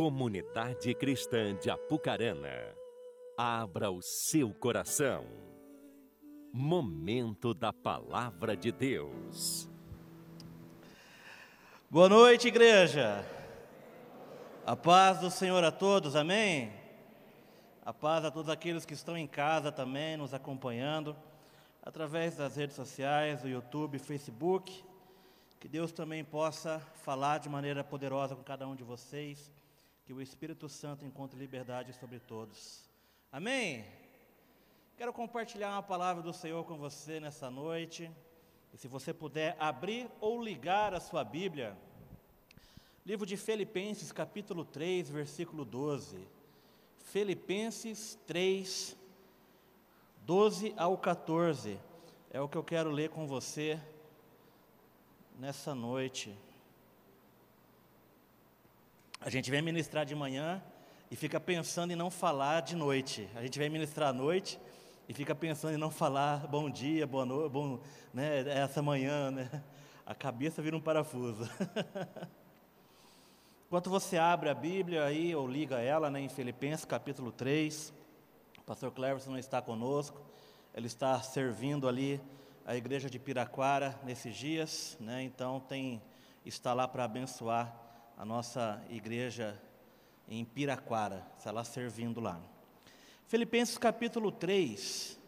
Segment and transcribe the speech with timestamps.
[0.00, 2.74] Comunidade Cristã de Apucarana,
[3.36, 5.26] abra o seu coração.
[6.50, 9.68] Momento da Palavra de Deus.
[11.90, 13.22] Boa noite, igreja.
[14.64, 16.72] A paz do Senhor a todos, amém?
[17.84, 21.14] A paz a todos aqueles que estão em casa também, nos acompanhando,
[21.82, 24.82] através das redes sociais, do YouTube, Facebook.
[25.60, 29.59] Que Deus também possa falar de maneira poderosa com cada um de vocês
[30.10, 32.82] que o Espírito Santo encontre liberdade sobre todos.
[33.30, 33.84] Amém?
[34.96, 38.10] Quero compartilhar uma palavra do Senhor com você nessa noite.
[38.74, 41.78] E se você puder abrir ou ligar a sua Bíblia,
[43.06, 46.26] livro de Filipenses, capítulo 3, versículo 12.
[47.04, 48.96] Filipenses 3,
[50.26, 51.78] 12 ao 14.
[52.32, 53.80] É o que eu quero ler com você
[55.38, 56.36] nessa noite.
[59.22, 60.62] A gente vem ministrar de manhã
[61.10, 63.28] e fica pensando em não falar de noite.
[63.34, 64.58] A gente vem ministrar à noite
[65.06, 67.80] e fica pensando em não falar bom dia, boa noite, bom,
[68.14, 69.62] né, essa manhã, né?
[70.06, 71.46] A cabeça vira um parafuso.
[73.68, 77.92] Enquanto você abre a Bíblia aí, ou liga ela, né, em Filipenses capítulo 3,
[78.56, 80.18] o pastor Cleverson não está conosco,
[80.74, 82.18] ele está servindo ali
[82.64, 86.00] a igreja de Piraquara nesses dias, né, então tem,
[86.42, 87.89] está lá para abençoar
[88.20, 89.58] a nossa igreja
[90.28, 92.38] em Piraquara, está lá servindo lá.
[93.26, 95.18] Filipenses capítulo 3,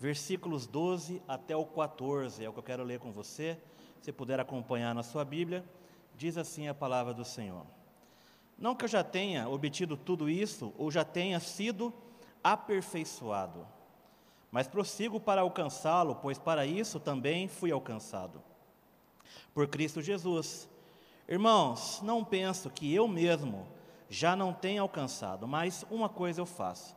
[0.00, 3.56] versículos 12 até o 14, é o que eu quero ler com você.
[4.02, 5.64] Se puder acompanhar na sua Bíblia,
[6.16, 7.64] diz assim a palavra do Senhor.
[8.58, 11.94] Não que eu já tenha obtido tudo isso, ou já tenha sido
[12.42, 13.64] aperfeiçoado,
[14.50, 18.42] mas prossigo para alcançá-lo, pois para isso também fui alcançado.
[19.54, 20.68] Por Cristo Jesus
[21.26, 23.66] Irmãos, não penso que eu mesmo
[24.10, 26.94] já não tenha alcançado, mas uma coisa eu faço,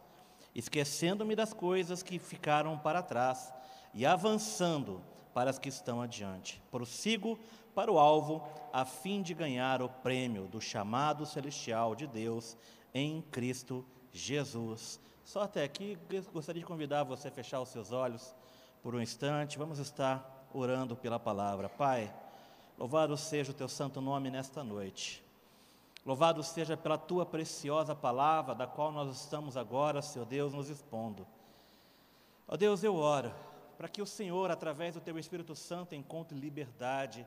[0.53, 3.53] esquecendo-me das coisas que ficaram para trás
[3.93, 5.01] e avançando
[5.33, 6.61] para as que estão adiante.
[6.69, 7.39] Prossigo
[7.73, 8.43] para o alvo,
[8.73, 12.57] a fim de ganhar o prêmio do chamado celestial de Deus
[12.93, 14.99] em Cristo Jesus.
[15.23, 15.97] Só até aqui,
[16.33, 18.35] gostaria de convidar você a fechar os seus olhos
[18.83, 19.57] por um instante.
[19.57, 21.69] Vamos estar orando pela palavra.
[21.69, 22.13] Pai.
[22.77, 25.23] Louvado seja o teu santo nome nesta noite.
[26.05, 31.25] Louvado seja pela tua preciosa palavra, da qual nós estamos agora, Senhor Deus, nos expondo.
[32.47, 33.33] Ó Deus, eu oro
[33.77, 37.25] para que o Senhor, através do teu Espírito Santo, encontre liberdade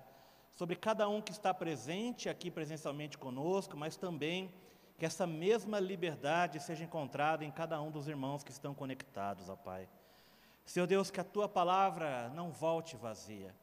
[0.54, 4.52] sobre cada um que está presente aqui presencialmente conosco, mas também
[4.98, 9.56] que essa mesma liberdade seja encontrada em cada um dos irmãos que estão conectados, ó
[9.56, 9.88] Pai.
[10.64, 13.54] Senhor Deus, que a tua palavra não volte vazia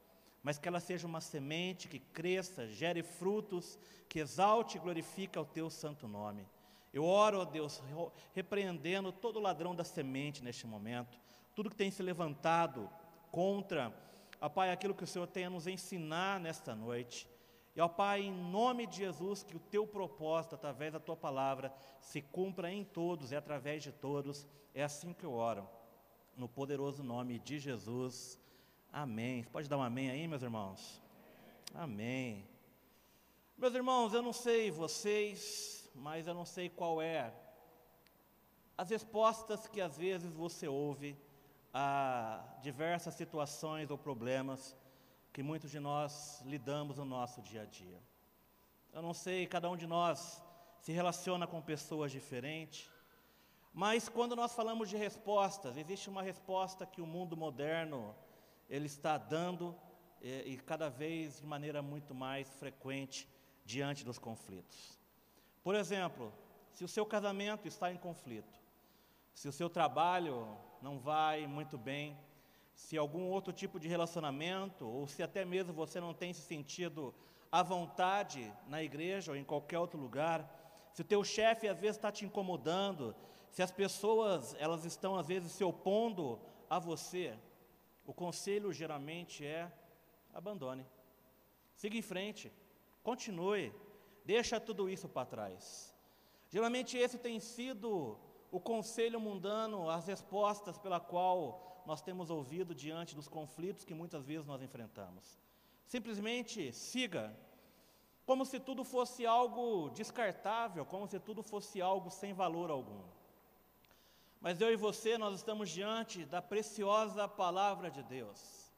[0.47, 3.78] mas que ela seja uma semente que cresça, gere frutos,
[4.08, 6.47] que exalte e glorifique o teu santo nome.
[6.94, 7.84] Eu oro, ó Deus,
[8.34, 11.19] repreendendo todo ladrão da semente neste momento,
[11.53, 12.90] tudo que tem se levantado
[13.30, 13.94] contra,
[14.40, 17.28] ó Pai, aquilo que o Senhor tem a nos ensinar nesta noite.
[17.75, 21.74] E, ó Pai, em nome de Jesus, que o teu propósito, através da tua palavra,
[22.00, 24.47] se cumpra em todos e através de todos.
[24.74, 25.68] É assim que eu oro,
[26.38, 28.40] no poderoso nome de Jesus.
[28.92, 29.44] Amém.
[29.46, 31.02] Pode dar um amém aí, meus irmãos?
[31.74, 32.48] Amém.
[33.58, 37.34] Meus irmãos, eu não sei vocês, mas eu não sei qual é
[38.78, 41.18] as respostas que às vezes você ouve
[41.74, 44.75] a diversas situações ou problemas
[45.34, 48.00] que muitos de nós lidamos no nosso dia a dia.
[48.94, 50.42] Eu não sei, cada um de nós
[50.80, 52.90] se relaciona com pessoas diferentes,
[53.74, 58.16] mas quando nós falamos de respostas, existe uma resposta que o mundo moderno
[58.70, 59.76] ele está dando
[60.22, 63.28] e, e cada vez de maneira muito mais frequente
[63.66, 64.98] diante dos conflitos.
[65.64, 66.34] Por exemplo,
[66.72, 68.60] se o seu casamento está em conflito,
[69.34, 72.18] se o seu trabalho não vai muito bem,
[72.74, 77.14] se algum outro tipo de relacionamento, ou se até mesmo você não tem se sentido
[77.52, 80.48] à vontade na igreja ou em qualquer outro lugar,
[80.94, 83.16] se o teu chefe às vezes está te incomodando,
[83.50, 86.40] se as pessoas elas estão às vezes se opondo
[86.70, 87.38] a você,
[88.07, 89.71] o conselho geralmente é:
[90.33, 90.86] abandone,
[91.75, 92.51] siga em frente,
[93.04, 93.71] continue,
[94.25, 95.94] deixa tudo isso para trás.
[96.50, 98.18] Geralmente esse tem sido
[98.50, 104.25] o conselho mundano, as respostas pela qual nós temos ouvido diante dos conflitos que muitas
[104.25, 105.38] vezes nós enfrentamos.
[105.86, 107.38] Simplesmente siga,
[108.25, 113.03] como se tudo fosse algo descartável, como se tudo fosse algo sem valor algum.
[114.39, 118.72] Mas eu e você, nós estamos diante da preciosa palavra de Deus.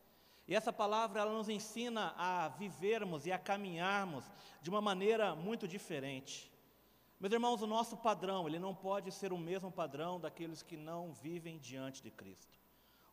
[0.47, 4.25] E essa palavra ela nos ensina a vivermos e a caminharmos
[4.61, 6.51] de uma maneira muito diferente.
[7.19, 11.11] Meus irmãos, o nosso padrão, ele não pode ser o mesmo padrão daqueles que não
[11.11, 12.57] vivem diante de Cristo.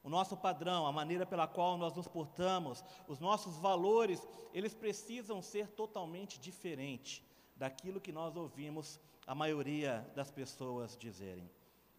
[0.03, 5.43] O nosso padrão, a maneira pela qual nós nos portamos, os nossos valores, eles precisam
[5.43, 7.21] ser totalmente diferentes
[7.57, 11.51] daquilo que nós ouvimos a maioria das pessoas dizerem.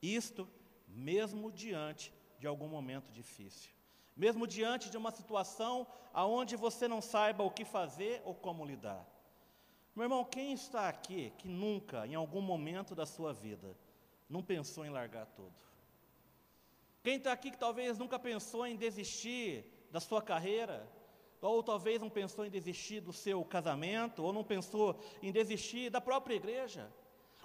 [0.02, 0.48] Isto
[0.88, 3.72] mesmo diante de algum momento difícil.
[4.16, 9.06] Mesmo diante de uma situação aonde você não saiba o que fazer ou como lidar.
[9.96, 13.76] Meu irmão, quem está aqui que nunca, em algum momento da sua vida,
[14.30, 15.54] não pensou em largar tudo?
[17.04, 20.88] Quem está aqui que talvez nunca pensou em desistir da sua carreira,
[21.42, 26.02] ou talvez não pensou em desistir do seu casamento, ou não pensou em desistir da
[26.02, 26.92] própria igreja?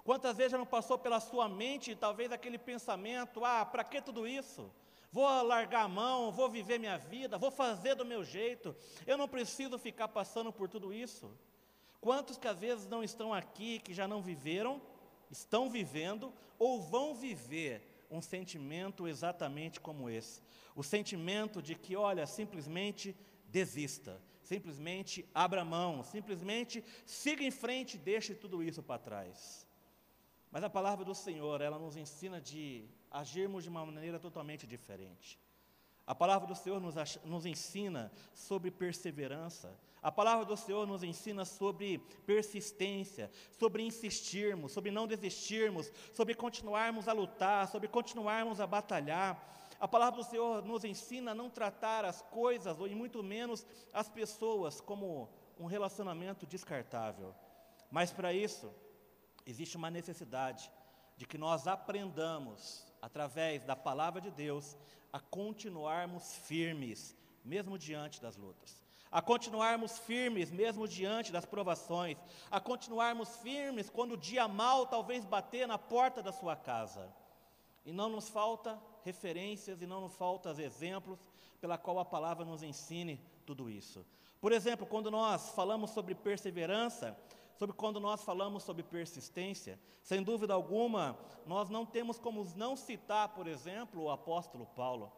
[0.03, 4.27] Quantas vezes já não passou pela sua mente talvez aquele pensamento: ah, para que tudo
[4.27, 4.69] isso?
[5.11, 9.27] Vou largar a mão, vou viver minha vida, vou fazer do meu jeito, eu não
[9.27, 11.31] preciso ficar passando por tudo isso.
[12.01, 14.81] Quantos que às vezes não estão aqui, que já não viveram,
[15.29, 20.41] estão vivendo ou vão viver um sentimento exatamente como esse.
[20.75, 23.15] O sentimento de que, olha, simplesmente
[23.47, 29.67] desista, simplesmente abra mão, simplesmente siga em frente e deixe tudo isso para trás.
[30.53, 35.39] Mas a palavra do Senhor, ela nos ensina de agirmos de uma maneira totalmente diferente.
[36.05, 36.93] A palavra do Senhor nos,
[37.25, 39.75] nos, ensina sobre perseverança.
[39.99, 41.97] A palavra do Senhor nos ensina sobre
[42.27, 49.73] persistência, sobre insistirmos, sobre não desistirmos, sobre continuarmos a lutar, sobre continuarmos a batalhar.
[49.79, 54.07] A palavra do Senhor nos ensina a não tratar as coisas, ou muito menos as
[54.07, 57.33] pessoas, como um relacionamento descartável.
[57.89, 58.71] Mas para isso,
[59.45, 60.71] existe uma necessidade
[61.17, 64.77] de que nós aprendamos, através da palavra de Deus,
[65.11, 68.81] a continuarmos firmes, mesmo diante das lutas,
[69.11, 72.17] a continuarmos firmes, mesmo diante das provações,
[72.49, 77.13] a continuarmos firmes quando o dia mal talvez bater na porta da sua casa.
[77.85, 81.19] E não nos falta referências e não nos falta exemplos
[81.61, 84.05] pela qual a palavra nos ensine tudo isso.
[84.41, 87.17] Por exemplo, quando nós falamos sobre perseverança,
[87.63, 93.29] sobre quando nós falamos sobre persistência, sem dúvida alguma, nós não temos como não citar,
[93.29, 95.09] por exemplo, o apóstolo Paulo.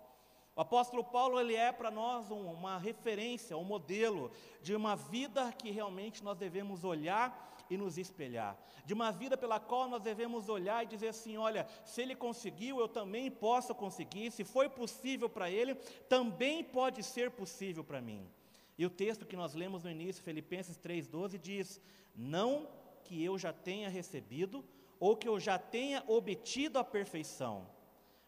[0.55, 4.29] O apóstolo Paulo ele é para nós um, uma referência, um modelo
[4.61, 8.55] de uma vida que realmente nós devemos olhar e nos espelhar,
[8.85, 12.79] de uma vida pela qual nós devemos olhar e dizer assim: olha, se ele conseguiu,
[12.79, 15.73] eu também posso conseguir, se foi possível para ele,
[16.07, 18.29] também pode ser possível para mim.
[18.77, 21.81] E o texto que nós lemos no início, Filipenses 3,12, diz:
[22.15, 22.67] não
[23.03, 24.65] que eu já tenha recebido
[24.99, 27.67] ou que eu já tenha obtido a perfeição,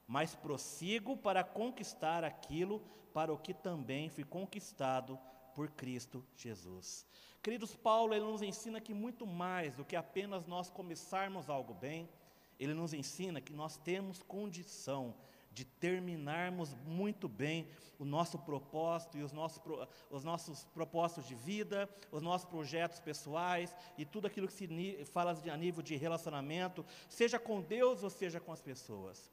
[0.05, 2.81] mas prossigo para conquistar aquilo
[3.13, 5.19] para o que também fui conquistado
[5.55, 7.05] por Cristo Jesus.
[7.41, 12.07] Queridos, Paulo ele nos ensina que muito mais do que apenas nós começarmos algo bem,
[12.59, 15.15] ele nos ensina que nós temos condição
[15.57, 17.67] de terminarmos muito bem
[17.97, 19.59] o nosso propósito e os nossos,
[20.11, 25.35] os nossos propósitos de vida, os nossos projetos pessoais e tudo aquilo que se fala
[25.51, 29.31] a nível de relacionamento, seja com Deus ou seja com as pessoas.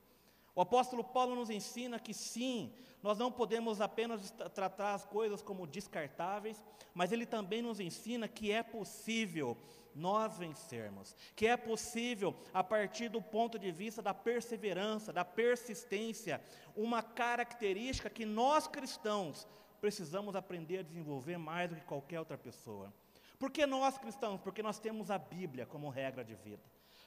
[0.54, 2.72] O apóstolo Paulo nos ensina que sim,
[3.02, 6.62] nós não podemos apenas tratar as coisas como descartáveis,
[6.94, 9.56] mas ele também nos ensina que é possível
[9.94, 16.40] nós vencermos, que é possível, a partir do ponto de vista da perseverança, da persistência,
[16.76, 19.46] uma característica que nós cristãos
[19.80, 22.92] precisamos aprender a desenvolver mais do que qualquer outra pessoa.
[23.38, 24.40] Por que nós cristãos?
[24.40, 26.62] Porque nós temos a Bíblia como regra de vida.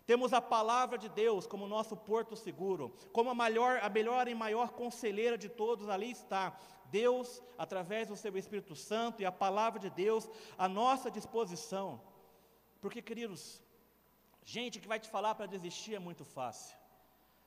[0.07, 4.33] Temos a palavra de Deus como nosso porto seguro, como a melhor, a melhor e
[4.33, 6.57] maior conselheira de todos, ali está.
[6.85, 12.01] Deus, através do seu Espírito Santo e a palavra de Deus à nossa disposição.
[12.79, 13.61] Porque, queridos,
[14.45, 16.77] gente que vai te falar para desistir é muito fácil,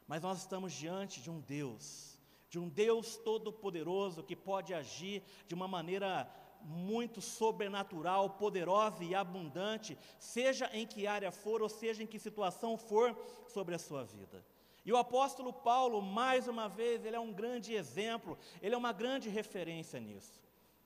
[0.07, 2.19] mas nós estamos diante de um Deus,
[2.51, 6.31] de um Deus todo-poderoso que pode agir de uma maneira
[6.65, 12.77] muito sobrenatural, poderosa e abundante, seja em que área for ou seja em que situação
[12.77, 14.45] for sobre a sua vida.
[14.85, 18.93] E o apóstolo Paulo, mais uma vez, ele é um grande exemplo, ele é uma
[18.93, 20.41] grande referência nisso.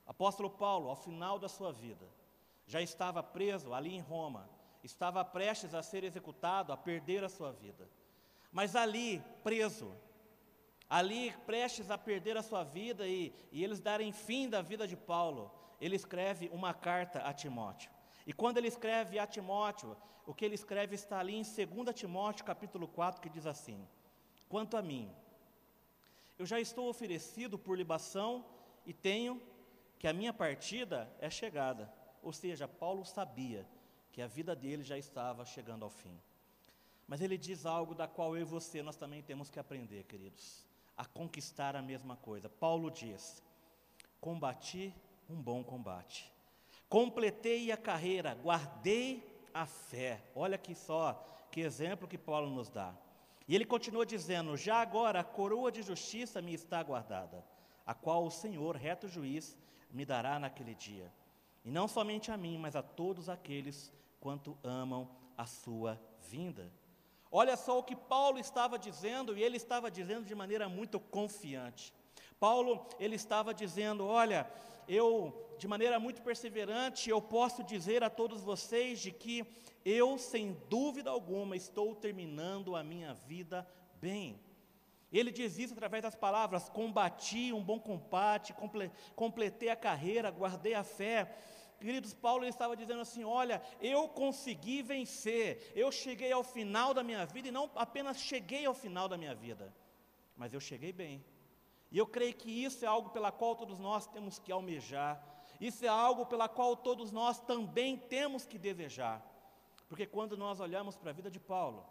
[0.07, 2.07] Apóstolo Paulo, ao final da sua vida,
[2.66, 4.49] já estava preso ali em Roma,
[4.83, 7.88] estava prestes a ser executado, a perder a sua vida.
[8.52, 9.90] Mas ali, preso,
[10.88, 14.97] ali prestes a perder a sua vida e, e eles darem fim da vida de
[14.97, 15.50] Paulo,
[15.85, 17.91] ele escreve uma carta a Timóteo.
[18.26, 22.45] E quando ele escreve a Timóteo, o que ele escreve está ali em 2 Timóteo
[22.45, 23.87] capítulo 4, que diz assim:
[24.49, 25.14] Quanto a mim,
[26.38, 28.47] eu já estou oferecido por libação
[28.87, 29.43] e tenho
[29.99, 31.93] que a minha partida é chegada.
[32.23, 33.69] Ou seja, Paulo sabia
[34.11, 36.19] que a vida dele já estava chegando ao fim.
[37.07, 40.64] Mas ele diz algo da qual eu e você nós também temos que aprender, queridos,
[40.97, 42.49] a conquistar a mesma coisa.
[42.49, 43.43] Paulo diz:
[44.19, 44.95] Combati
[45.28, 46.33] um bom combate,
[46.88, 50.23] completei a carreira, guardei a fé.
[50.35, 52.95] Olha aqui só que exemplo que Paulo nos dá.
[53.47, 57.45] E ele continua dizendo: Já agora a coroa de justiça me está guardada,
[57.87, 59.57] a qual o Senhor, reto juiz,
[59.90, 61.12] me dará naquele dia.
[61.64, 66.73] E não somente a mim, mas a todos aqueles quanto amam a sua vinda.
[67.31, 71.93] Olha só o que Paulo estava dizendo, e ele estava dizendo de maneira muito confiante.
[72.38, 74.50] Paulo, ele estava dizendo: Olha,
[74.88, 79.47] eu, de maneira muito perseverante, eu posso dizer a todos vocês de que
[79.85, 83.67] eu, sem dúvida alguma, estou terminando a minha vida
[84.00, 84.41] bem.
[85.12, 88.55] Ele diz isso através das palavras: combati um bom combate,
[89.14, 91.37] completei a carreira, guardei a fé.
[91.81, 97.25] Queridos, Paulo estava dizendo assim: olha, eu consegui vencer, eu cheguei ao final da minha
[97.26, 99.73] vida, e não apenas cheguei ao final da minha vida,
[100.37, 101.25] mas eu cheguei bem.
[101.95, 105.13] E eu creio que isso é algo pela qual todos nós temos que almejar,
[105.61, 109.25] isso é algo pela qual todos nós também temos que desejar,
[109.89, 111.87] porque quando nós olhamos para a vida de Paulo,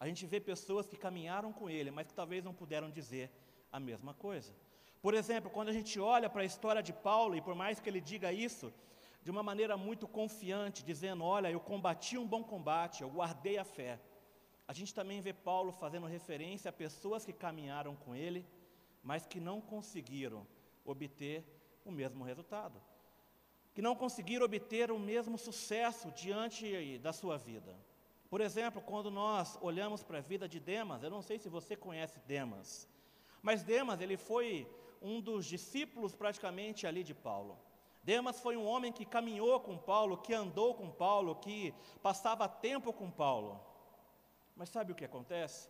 [0.00, 3.30] a gente vê pessoas que caminharam com ele, mas que talvez não puderam dizer
[3.70, 4.52] a mesma coisa.
[5.00, 7.88] Por exemplo, quando a gente olha para a história de Paulo, e por mais que
[7.88, 8.72] ele diga isso,
[9.22, 13.64] de uma maneira muito confiante, dizendo: Olha, eu combati um bom combate, eu guardei a
[13.64, 14.00] fé.
[14.66, 18.44] A gente também vê Paulo fazendo referência a pessoas que caminharam com ele,
[19.02, 20.46] mas que não conseguiram
[20.84, 21.44] obter
[21.84, 22.80] o mesmo resultado,
[23.74, 27.76] que não conseguiram obter o mesmo sucesso diante da sua vida.
[28.28, 31.74] Por exemplo, quando nós olhamos para a vida de Demas, eu não sei se você
[31.76, 32.88] conhece Demas,
[33.42, 34.68] mas Demas, ele foi
[35.00, 37.58] um dos discípulos praticamente ali de Paulo.
[38.02, 42.92] Demas foi um homem que caminhou com Paulo, que andou com Paulo, que passava tempo
[42.92, 43.60] com Paulo.
[44.56, 45.68] Mas sabe o que acontece?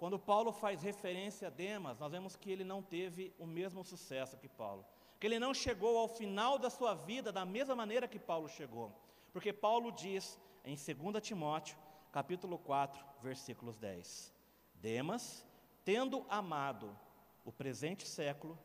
[0.00, 4.38] Quando Paulo faz referência a Demas, nós vemos que ele não teve o mesmo sucesso
[4.38, 4.82] que Paulo.
[5.18, 8.90] Que ele não chegou ao final da sua vida da mesma maneira que Paulo chegou.
[9.30, 11.76] Porque Paulo diz em 2 Timóteo,
[12.10, 14.32] capítulo 4, versículos 10:
[14.76, 15.46] Demas,
[15.84, 16.98] tendo amado
[17.44, 18.58] o presente século,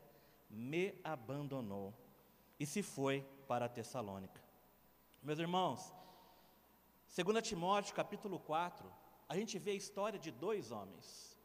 [0.49, 1.93] me abandonou
[2.57, 4.41] e se foi para Tessalônica.
[5.21, 5.93] Meus irmãos,
[7.13, 8.89] 2 Timóteo capítulo 4,
[9.27, 11.39] a gente vê a história de dois homens.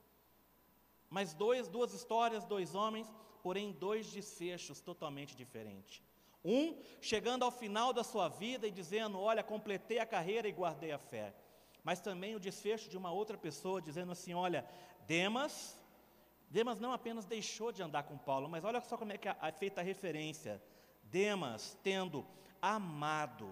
[1.09, 6.03] Mas dois, duas histórias, dois homens, porém dois desfechos totalmente diferentes.
[6.45, 10.93] Um chegando ao final da sua vida e dizendo: Olha, completei a carreira e guardei
[10.93, 11.35] a fé.
[11.83, 14.65] Mas também o desfecho de uma outra pessoa dizendo assim: Olha,
[15.07, 15.81] Demas
[16.51, 19.53] Demas não apenas deixou de andar com Paulo, mas olha só como é que é
[19.53, 20.61] feita a referência.
[21.05, 22.27] Demas, tendo
[22.61, 23.49] amado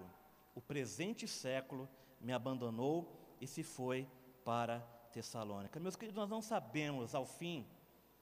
[0.53, 1.87] o presente século,
[2.19, 4.05] me abandonou e se foi
[4.43, 4.79] para
[5.11, 5.79] Tessalônica.
[5.79, 7.65] Meus queridos, nós não sabemos ao fim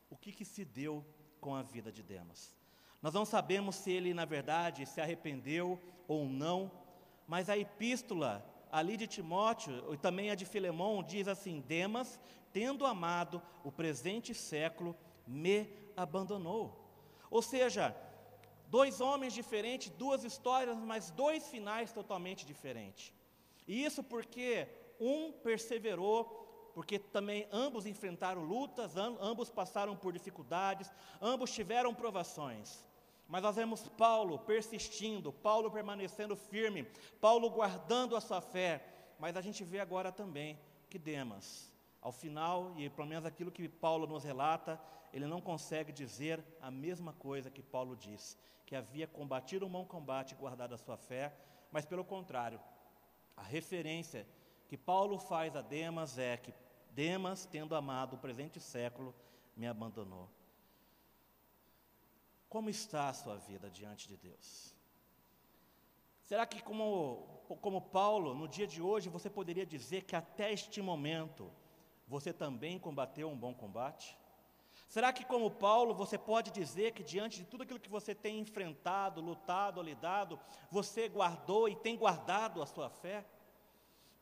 [0.10, 1.06] o que, que se deu
[1.40, 2.56] com a vida de Demas.
[3.02, 6.72] Nós não sabemos se ele, na verdade, se arrependeu ou não,
[7.28, 12.20] mas a epístola ali de Timóteo e também a de Filemão diz assim: Demas
[12.52, 14.96] tendo amado o presente século,
[15.26, 16.66] me abandonou.
[17.30, 17.96] Ou seja,
[18.68, 23.14] dois homens diferentes, duas histórias, mas dois finais totalmente diferentes.
[23.68, 24.68] E isso porque
[25.00, 32.86] um perseverou, porque também ambos enfrentaram lutas, ambos passaram por dificuldades, ambos tiveram provações.
[33.28, 36.88] Mas nós vemos Paulo persistindo, Paulo permanecendo firme,
[37.20, 38.84] Paulo guardando a sua fé.
[39.20, 40.58] Mas a gente vê agora também
[40.90, 44.80] que Demas, ao final, e pelo menos aquilo que Paulo nos relata,
[45.12, 49.86] ele não consegue dizer a mesma coisa que Paulo diz, que havia combatido um bom
[49.86, 51.34] combate e guardado a sua fé,
[51.72, 52.60] mas pelo contrário,
[53.36, 54.26] a referência
[54.68, 56.54] que Paulo faz a Demas é que
[56.92, 59.14] Demas, tendo amado o presente século,
[59.56, 60.30] me abandonou.
[62.50, 64.76] Como está a sua vida diante de Deus?
[66.24, 67.26] Será que, como,
[67.62, 71.52] como Paulo, no dia de hoje, você poderia dizer que até este momento,
[72.08, 74.18] você também combateu um bom combate?
[74.90, 78.40] Será que, como Paulo, você pode dizer que diante de tudo aquilo que você tem
[78.40, 80.40] enfrentado, lutado, lidado,
[80.72, 83.26] você guardou e tem guardado a sua fé?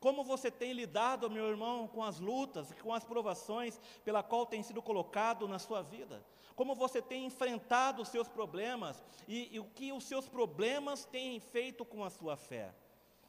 [0.06, 4.62] Como você tem lidado, meu irmão, com as lutas, com as provações pela qual tem
[4.62, 6.24] sido colocado na sua vida?
[6.56, 11.40] Como você tem enfrentado os seus problemas e, e o que os seus problemas têm
[11.40, 12.72] feito com a sua fé?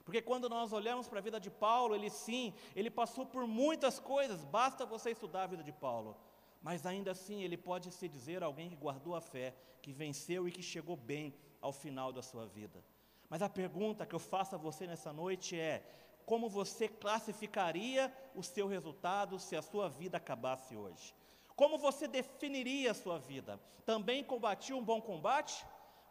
[0.04, 3.98] Porque quando nós olhamos para a vida de Paulo, ele sim, ele passou por muitas
[3.98, 6.14] coisas, basta você estudar a vida de Paulo.
[6.60, 10.52] Mas ainda assim, ele pode se dizer alguém que guardou a fé, que venceu e
[10.52, 12.84] que chegou bem ao final da sua vida.
[13.28, 15.82] Mas a pergunta que eu faço a você nessa noite é:
[16.26, 21.14] como você classificaria o seu resultado se a sua vida acabasse hoje?
[21.54, 23.60] Como você definiria a sua vida?
[23.86, 25.64] Também combatia um bom combate?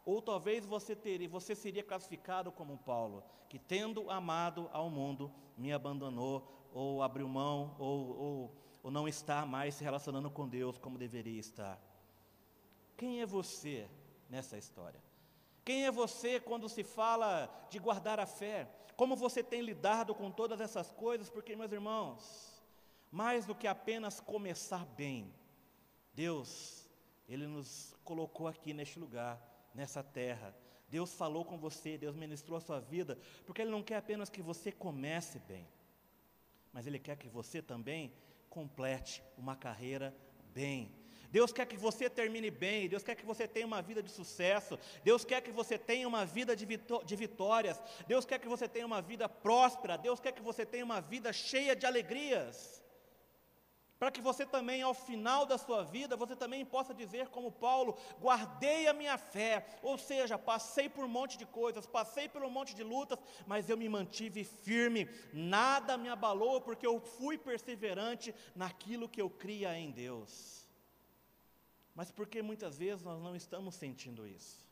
[0.06, 5.72] Ou talvez você teria, você seria classificado como Paulo, que tendo amado ao mundo, me
[5.72, 10.96] abandonou, ou abriu mão, ou, ou, ou não está mais se relacionando com Deus como
[10.96, 11.78] deveria estar.
[12.96, 13.86] Quem é você
[14.30, 15.05] nessa história?
[15.66, 18.68] Quem é você quando se fala de guardar a fé?
[18.96, 21.28] Como você tem lidado com todas essas coisas?
[21.28, 22.62] Porque, meus irmãos,
[23.10, 25.34] mais do que apenas começar bem,
[26.14, 26.88] Deus,
[27.28, 29.42] Ele nos colocou aqui neste lugar
[29.74, 30.54] nessa terra.
[30.88, 34.40] Deus falou com você, Deus ministrou a sua vida, porque Ele não quer apenas que
[34.40, 35.66] você comece bem,
[36.72, 38.12] mas Ele quer que você também
[38.48, 40.16] complete uma carreira
[40.54, 40.94] bem.
[41.30, 44.78] Deus quer que você termine bem, Deus quer que você tenha uma vida de sucesso,
[45.04, 48.86] Deus quer que você tenha uma vida de, de vitórias, Deus quer que você tenha
[48.86, 52.82] uma vida próspera, Deus quer que você tenha uma vida cheia de alegrias.
[53.98, 57.96] Para que você também, ao final da sua vida, você também possa dizer, como Paulo,
[58.20, 62.50] guardei a minha fé, ou seja, passei por um monte de coisas, passei por um
[62.50, 68.34] monte de lutas, mas eu me mantive firme, nada me abalou, porque eu fui perseverante
[68.54, 70.65] naquilo que eu cria em Deus.
[71.96, 74.64] Mas por que muitas vezes nós não estamos sentindo isso?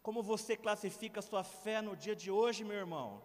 [0.00, 3.20] Como você classifica a sua fé no dia de hoje, meu irmão?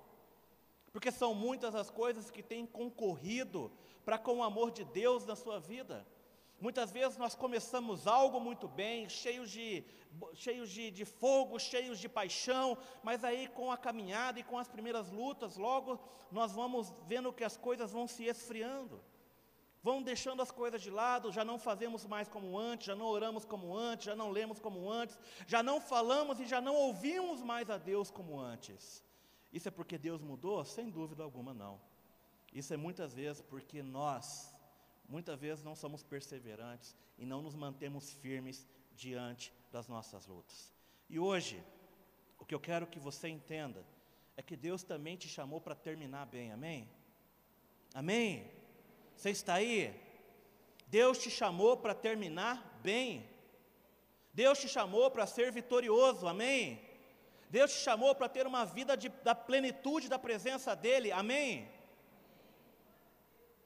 [0.91, 3.71] Porque são muitas as coisas que têm concorrido
[4.03, 6.05] para com o amor de Deus na sua vida.
[6.59, 9.83] Muitas vezes nós começamos algo muito bem, cheios de,
[10.33, 14.67] cheios de, de fogo, cheios de paixão, mas aí com a caminhada e com as
[14.67, 15.99] primeiras lutas, logo
[16.31, 18.99] nós vamos vendo que as coisas vão se esfriando,
[19.87, 23.45] vão deixando as coisas de lado, já não fazemos mais como antes, já não oramos
[23.45, 25.17] como antes, já não lemos como antes,
[25.53, 29.01] já não falamos e já não ouvimos mais a Deus como antes.
[29.53, 30.65] Isso é porque Deus mudou?
[30.65, 31.79] Sem dúvida alguma não.
[32.53, 34.53] Isso é muitas vezes porque nós,
[35.07, 40.73] muitas vezes, não somos perseverantes e não nos mantemos firmes diante das nossas lutas.
[41.09, 41.63] E hoje,
[42.37, 43.85] o que eu quero que você entenda
[44.35, 46.89] é que Deus também te chamou para terminar bem, amém?
[47.93, 48.56] Amém?
[49.17, 49.99] Você está aí?
[50.85, 53.27] Deus te chamou para terminar bem.
[54.31, 56.79] Deus te chamou para ser vitorioso, amém?
[57.49, 61.67] Deus te chamou para ter uma vida de, da plenitude da presença dEle, amém?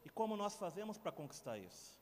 [0.06, 2.00] E como nós fazemos para conquistar isso?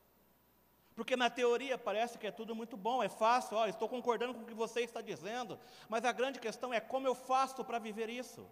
[0.93, 4.43] Porque na teoria parece que é tudo muito bom, é fácil, ó, estou concordando com
[4.43, 8.09] o que você está dizendo, mas a grande questão é como eu faço para viver
[8.09, 8.47] isso.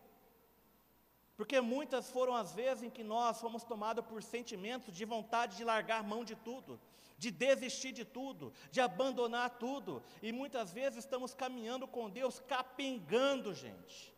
[1.37, 5.63] Porque muitas foram as vezes em que nós fomos tomados por sentimentos de vontade de
[5.63, 6.79] largar mão de tudo,
[7.15, 13.53] de desistir de tudo, de abandonar tudo, e muitas vezes estamos caminhando com Deus capengando,
[13.53, 14.11] gente.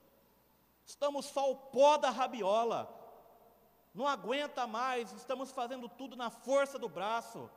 [0.86, 2.90] Estamos só o pó da rabiola,
[3.94, 7.50] não aguenta mais, estamos fazendo tudo na força do braço.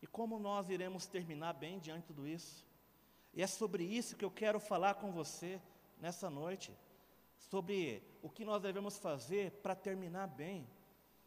[0.00, 2.64] E como nós iremos terminar bem diante de tudo isso?
[3.34, 5.60] E é sobre isso que eu quero falar com você
[5.98, 6.76] nessa noite,
[7.50, 10.66] sobre o que nós devemos fazer para terminar bem.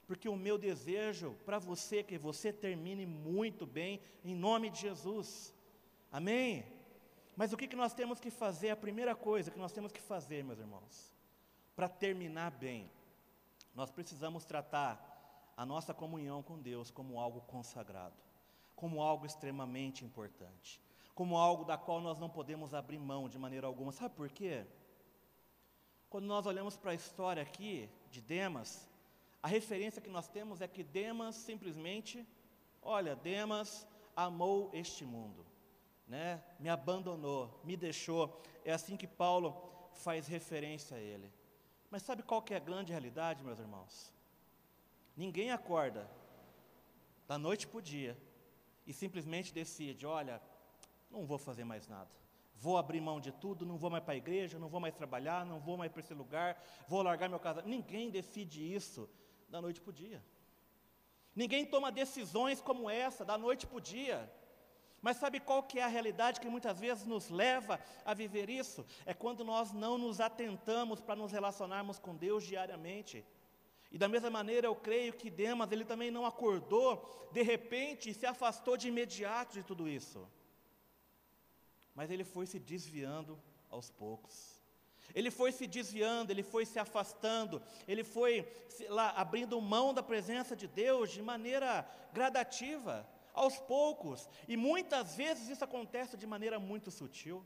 [0.07, 4.79] Porque o meu desejo para você é que você termine muito bem, em nome de
[4.81, 5.53] Jesus.
[6.11, 6.65] Amém?
[7.35, 8.69] Mas o que, que nós temos que fazer?
[8.69, 11.13] A primeira coisa que nós temos que fazer, meus irmãos,
[11.75, 12.89] para terminar bem,
[13.73, 15.11] nós precisamos tratar
[15.57, 18.15] a nossa comunhão com Deus como algo consagrado,
[18.75, 20.79] como algo extremamente importante,
[21.13, 23.91] como algo da qual nós não podemos abrir mão de maneira alguma.
[23.91, 24.65] Sabe por quê?
[26.15, 28.87] Quando nós olhamos para a história aqui de Demas,
[29.43, 32.25] a referência que nós temos é que Demas simplesmente,
[32.81, 35.45] olha, Demas amou este mundo,
[36.07, 36.41] né?
[36.57, 38.41] Me abandonou, me deixou.
[38.63, 41.29] É assim que Paulo faz referência a ele.
[41.91, 44.13] Mas sabe qual que é a grande realidade, meus irmãos?
[45.17, 46.09] Ninguém acorda
[47.27, 48.17] da noite para o dia
[48.87, 50.41] e simplesmente decide: olha,
[51.11, 52.24] não vou fazer mais nada.
[52.55, 55.45] Vou abrir mão de tudo, não vou mais para a igreja, não vou mais trabalhar,
[55.45, 57.69] não vou mais para esse lugar, vou largar meu casamento.
[57.69, 59.09] Ninguém decide isso
[59.49, 60.23] da noite para o dia.
[61.35, 64.31] Ninguém toma decisões como essa da noite para o dia.
[65.01, 68.85] Mas sabe qual que é a realidade que muitas vezes nos leva a viver isso?
[69.05, 73.23] É quando nós não nos atentamos para nos relacionarmos com Deus diariamente.
[73.91, 78.13] E da mesma maneira, eu creio que Demas, ele também não acordou de repente e
[78.13, 80.27] se afastou de imediato de tudo isso.
[81.95, 84.61] Mas ele foi se desviando aos poucos.
[85.13, 88.47] Ele foi se desviando, ele foi se afastando, ele foi
[88.89, 95.49] lá abrindo mão da presença de Deus de maneira gradativa aos poucos, e muitas vezes
[95.49, 97.45] isso acontece de maneira muito sutil.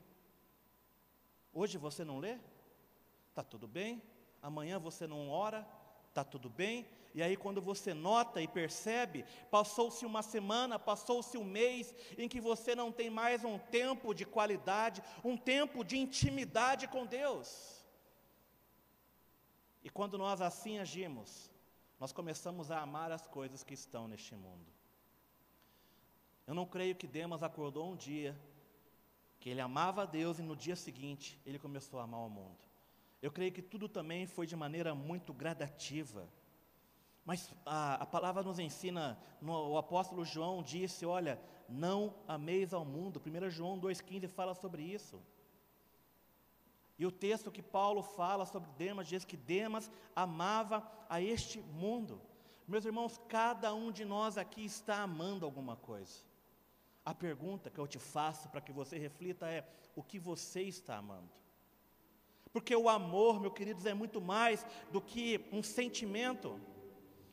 [1.52, 2.38] Hoje você não lê?
[3.28, 4.00] Está tudo bem,
[4.42, 5.66] Amanhã você não ora,
[6.08, 11.44] está tudo bem, e aí, quando você nota e percebe, passou-se uma semana, passou-se um
[11.44, 16.86] mês, em que você não tem mais um tempo de qualidade, um tempo de intimidade
[16.86, 17.84] com Deus.
[19.82, 21.50] E quando nós assim agimos,
[21.98, 24.70] nós começamos a amar as coisas que estão neste mundo.
[26.46, 28.38] Eu não creio que Demas acordou um dia,
[29.40, 32.58] que ele amava a Deus e no dia seguinte ele começou a amar o mundo.
[33.20, 36.28] Eu creio que tudo também foi de maneira muito gradativa.
[37.24, 42.84] Mas a, a palavra nos ensina, no, o apóstolo João disse: Olha, não ameis ao
[42.84, 43.22] mundo.
[43.24, 45.20] 1 João 2,15 fala sobre isso.
[46.98, 52.20] E o texto que Paulo fala sobre Demas diz que Demas amava a este mundo.
[52.68, 56.22] Meus irmãos, cada um de nós aqui está amando alguma coisa.
[57.04, 60.96] A pergunta que eu te faço para que você reflita é: o que você está
[60.96, 61.30] amando?
[62.52, 66.60] Porque o amor, meus queridos, é muito mais do que um sentimento.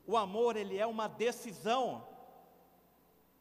[0.08, 2.08] O amor, ele é uma decisão.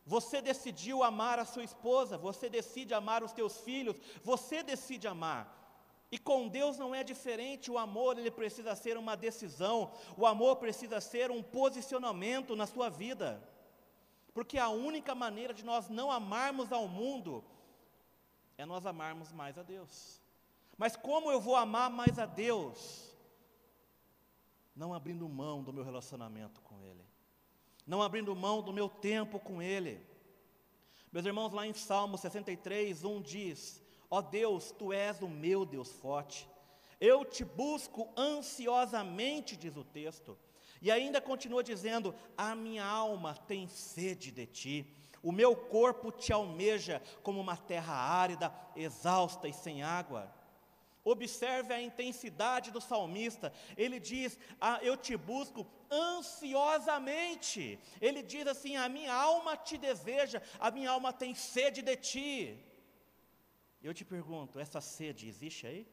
[0.05, 5.57] Você decidiu amar a sua esposa, você decide amar os teus filhos, você decide amar.
[6.11, 10.57] E com Deus não é diferente, o amor ele precisa ser uma decisão, o amor
[10.57, 13.43] precisa ser um posicionamento na sua vida.
[14.33, 17.43] Porque a única maneira de nós não amarmos ao mundo
[18.59, 20.21] é nós amarmos mais a Deus.
[20.77, 23.06] Mas como eu vou amar mais a Deus?
[24.77, 27.05] Não abrindo mão do meu relacionamento com Ele,
[27.87, 30.05] não abrindo mão do meu tempo com Ele.
[31.11, 35.65] Meus irmãos, lá em Salmo 63, 1 diz: Ó oh Deus, tu és o meu
[35.65, 36.47] Deus forte,
[37.01, 40.37] eu te busco ansiosamente, diz o texto.
[40.83, 46.33] E ainda continua dizendo: A minha alma tem sede de ti, o meu corpo te
[46.33, 50.33] almeja como uma terra árida, exausta e sem água.
[51.15, 53.53] Observe a intensidade do salmista.
[53.77, 57.79] Ele diz: ah, Eu te busco ansiosamente.
[58.01, 62.59] Ele diz assim: A minha alma te deseja, a minha alma tem sede de ti.
[63.81, 65.87] Eu te pergunto: essa sede existe aí?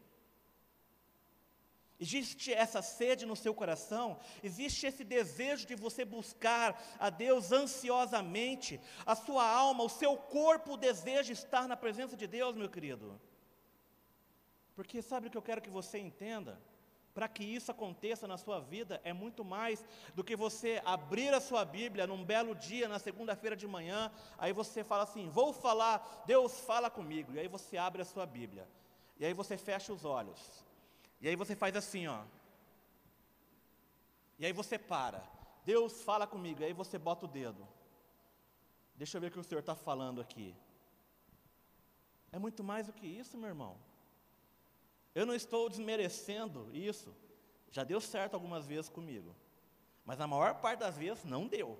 [1.99, 4.19] Existe essa sede no seu coração?
[4.43, 8.81] Existe esse desejo de você buscar a Deus ansiosamente?
[9.05, 13.21] A sua alma, o seu corpo deseja estar na presença de Deus, meu querido?
[14.75, 16.59] Porque sabe o que eu quero que você entenda?
[17.13, 21.39] Para que isso aconteça na sua vida, é muito mais do que você abrir a
[21.39, 26.23] sua Bíblia num belo dia, na segunda-feira de manhã, aí você fala assim: vou falar,
[26.25, 28.67] Deus fala comigo, e aí você abre a sua Bíblia,
[29.19, 30.65] e aí você fecha os olhos,
[31.21, 32.23] e aí você faz assim, ó,
[34.39, 35.23] e aí você para,
[35.63, 37.67] Deus fala comigo, e aí você bota o dedo,
[38.95, 40.55] deixa eu ver o que o Senhor está falando aqui.
[42.31, 43.77] É muito mais do que isso, meu irmão.
[45.13, 47.15] Eu não estou desmerecendo isso.
[47.71, 49.35] Já deu certo algumas vezes comigo.
[50.05, 51.79] Mas a maior parte das vezes não deu.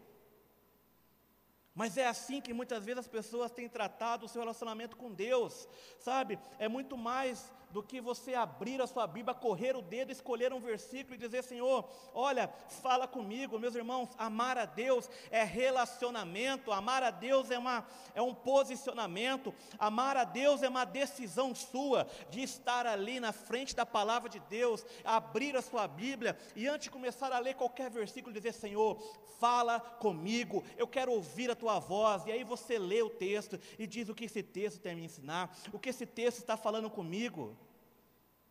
[1.75, 5.67] Mas é assim que muitas vezes as pessoas têm tratado o seu relacionamento com Deus,
[5.99, 6.39] sabe?
[6.59, 10.59] É muito mais do que você abrir a sua Bíblia, correr o dedo, escolher um
[10.59, 12.47] versículo e dizer: Senhor, olha,
[12.83, 14.09] fala comigo, meus irmãos.
[14.15, 17.83] Amar a Deus é relacionamento, amar a Deus é, uma,
[18.13, 23.75] é um posicionamento, amar a Deus é uma decisão sua de estar ali na frente
[23.75, 27.89] da palavra de Deus, abrir a sua Bíblia e antes de começar a ler qualquer
[27.89, 29.01] versículo, dizer: Senhor,
[29.39, 32.25] fala comigo, eu quero ouvir a tua voz.
[32.27, 35.05] E aí você lê o texto e diz o que esse texto tem a me
[35.05, 37.57] ensinar, o que esse texto está falando comigo.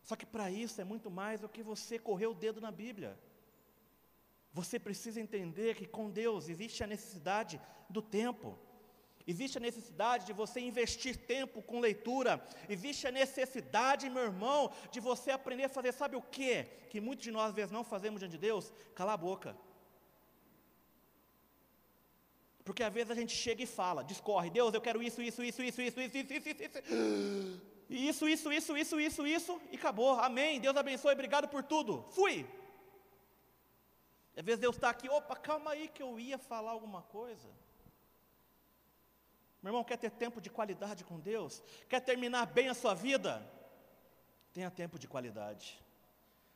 [0.03, 3.17] Só que para isso é muito mais do que você correr o dedo na Bíblia.
[4.51, 8.59] Você precisa entender que com Deus existe a necessidade do tempo.
[9.25, 12.45] Existe a necessidade de você investir tempo com leitura.
[12.69, 16.65] Existe a necessidade, meu irmão, de você aprender a fazer, sabe o que?
[16.89, 18.71] Que muitos de nós às vezes não fazemos diante de Deus?
[18.93, 19.55] Calar a boca.
[22.65, 25.63] Porque às vezes a gente chega e fala, discorre, Deus, eu quero isso, isso, isso,
[25.63, 27.72] isso, isso, isso, isso, isso, isso.
[27.89, 30.19] Isso isso, isso, isso, isso, isso, e acabou.
[30.19, 30.59] Amém.
[30.59, 32.05] Deus abençoe, obrigado por tudo.
[32.11, 32.45] Fui.
[34.35, 37.47] Às vezes Deus está aqui, opa, calma aí que eu ia falar alguma coisa.
[39.61, 41.63] Meu irmão, quer ter tempo de qualidade com Deus?
[41.87, 43.47] Quer terminar bem a sua vida?
[44.51, 45.79] Tenha tempo de qualidade.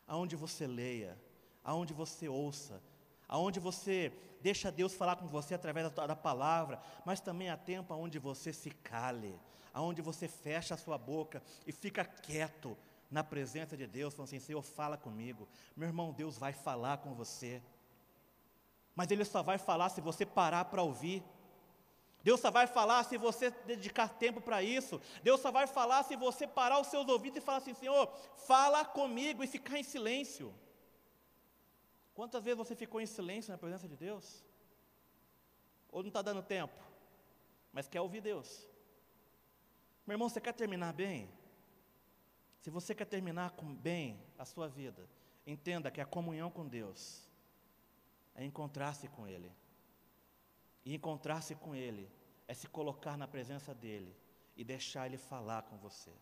[0.05, 1.17] Aonde você leia,
[1.63, 2.81] aonde você ouça,
[3.27, 4.11] aonde você
[4.41, 8.51] deixa Deus falar com você através da, da palavra, mas também há tempo aonde você
[8.51, 9.39] se cale,
[9.77, 12.75] aonde você fecha a sua boca e fica quieto
[13.11, 15.47] na presença de Deus, falando assim: Senhor, fala comigo.
[15.75, 17.61] Meu irmão, Deus vai falar com você.
[18.95, 21.23] Mas Ele só vai falar se você parar para ouvir.
[22.23, 24.99] Deus só vai falar se você dedicar tempo para isso.
[25.21, 28.11] Deus só vai falar se você parar os seus ouvidos e falar assim: Senhor,
[28.47, 30.51] fala comigo e ficar em silêncio.
[32.15, 34.43] Quantas vezes você ficou em silêncio na presença de Deus?
[35.91, 36.73] Ou não está dando tempo,
[37.71, 38.67] mas quer ouvir Deus?
[40.07, 41.29] Meu irmão, você quer terminar bem?
[42.61, 45.05] Se você quer terminar com bem a sua vida,
[45.45, 47.27] entenda que a comunhão com Deus
[48.33, 49.51] é encontrar-se com Ele.
[50.85, 52.09] E encontrar-se com Ele
[52.47, 54.15] é se colocar na presença dEle
[54.55, 56.13] e deixar Ele falar com você.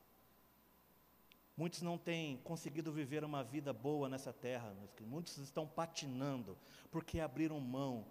[1.56, 6.58] Muitos não têm conseguido viver uma vida boa nessa terra, muitos estão patinando
[6.90, 8.08] porque abriram mão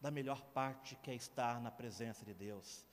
[0.00, 2.84] da melhor parte que é estar na presença de Deus.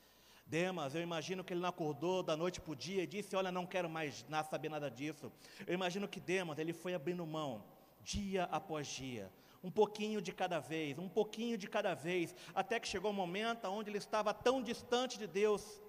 [0.45, 3.51] Demas, eu imagino que ele não acordou da noite para o dia e disse: Olha,
[3.51, 5.31] não quero mais nada, saber nada disso.
[5.65, 7.63] Eu imagino que Demas, ele foi abrindo mão,
[8.01, 9.31] dia após dia,
[9.63, 13.65] um pouquinho de cada vez, um pouquinho de cada vez, até que chegou um momento
[13.67, 15.81] onde ele estava tão distante de Deus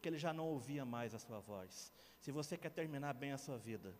[0.00, 1.92] que ele já não ouvia mais a sua voz.
[2.18, 3.94] Se você quer terminar bem a sua vida,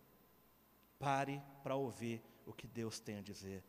[0.97, 3.63] pare para ouvir o que Deus tem a dizer.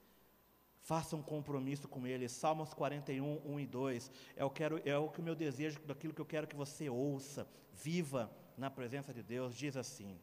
[0.82, 2.28] Faça um compromisso com Ele.
[2.28, 4.10] Salmos 41, 1 e 2.
[4.36, 6.90] É o, quero, é o que o meu desejo, daquilo que eu quero que você
[6.90, 7.46] ouça.
[7.72, 9.54] Viva na presença de Deus.
[9.54, 10.18] Diz assim: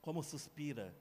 [0.00, 0.94] Como suspira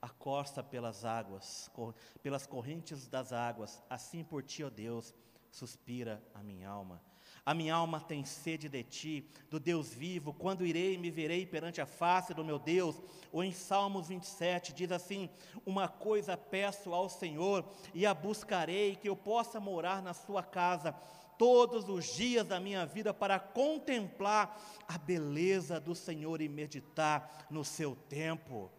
[0.00, 5.14] a costa pelas águas, cor, pelas correntes das águas, assim por ti, ó Deus,
[5.50, 7.00] suspira a minha alma.
[7.44, 10.32] A minha alma tem sede de ti, do Deus vivo.
[10.32, 13.02] Quando irei, me verei perante a face do meu Deus.
[13.32, 15.28] Ou em Salmos 27 diz assim:
[15.66, 20.92] Uma coisa peço ao Senhor e a buscarei, que eu possa morar na sua casa
[21.36, 27.64] todos os dias da minha vida para contemplar a beleza do Senhor e meditar no
[27.64, 28.70] seu tempo.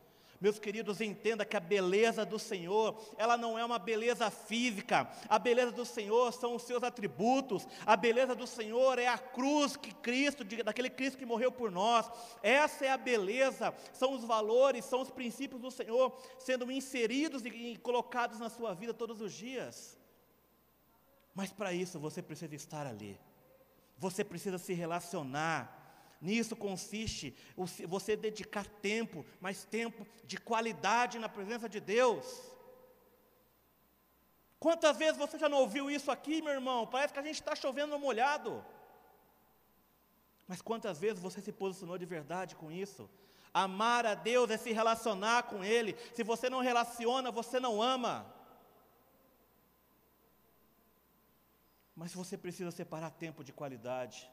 [0.43, 5.09] Meus queridos, entenda que a beleza do Senhor, ela não é uma beleza física.
[5.29, 7.65] A beleza do Senhor são os seus atributos.
[7.85, 12.11] A beleza do Senhor é a cruz que Cristo, daquele Cristo que morreu por nós.
[12.41, 17.77] Essa é a beleza, são os valores, são os princípios do Senhor sendo inseridos e
[17.77, 19.97] colocados na sua vida todos os dias.
[21.33, 23.17] Mas para isso você precisa estar ali.
[23.97, 25.82] Você precisa se relacionar
[26.23, 27.35] Nisso consiste
[27.85, 32.25] você dedicar tempo, mas tempo de qualidade na presença de Deus.
[34.57, 36.87] Quantas vezes você já não ouviu isso aqui, meu irmão?
[36.87, 38.63] Parece que a gente está chovendo molhado.
[40.47, 43.09] Mas quantas vezes você se posicionou de verdade com isso?
[43.53, 45.93] Amar a Deus é se relacionar com Ele.
[46.15, 48.33] Se você não relaciona, você não ama.
[51.93, 54.31] Mas você precisa separar tempo de qualidade.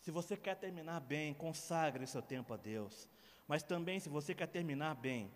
[0.00, 3.08] Se você quer terminar bem, consagre seu tempo a Deus.
[3.46, 5.30] Mas também, se você quer terminar bem,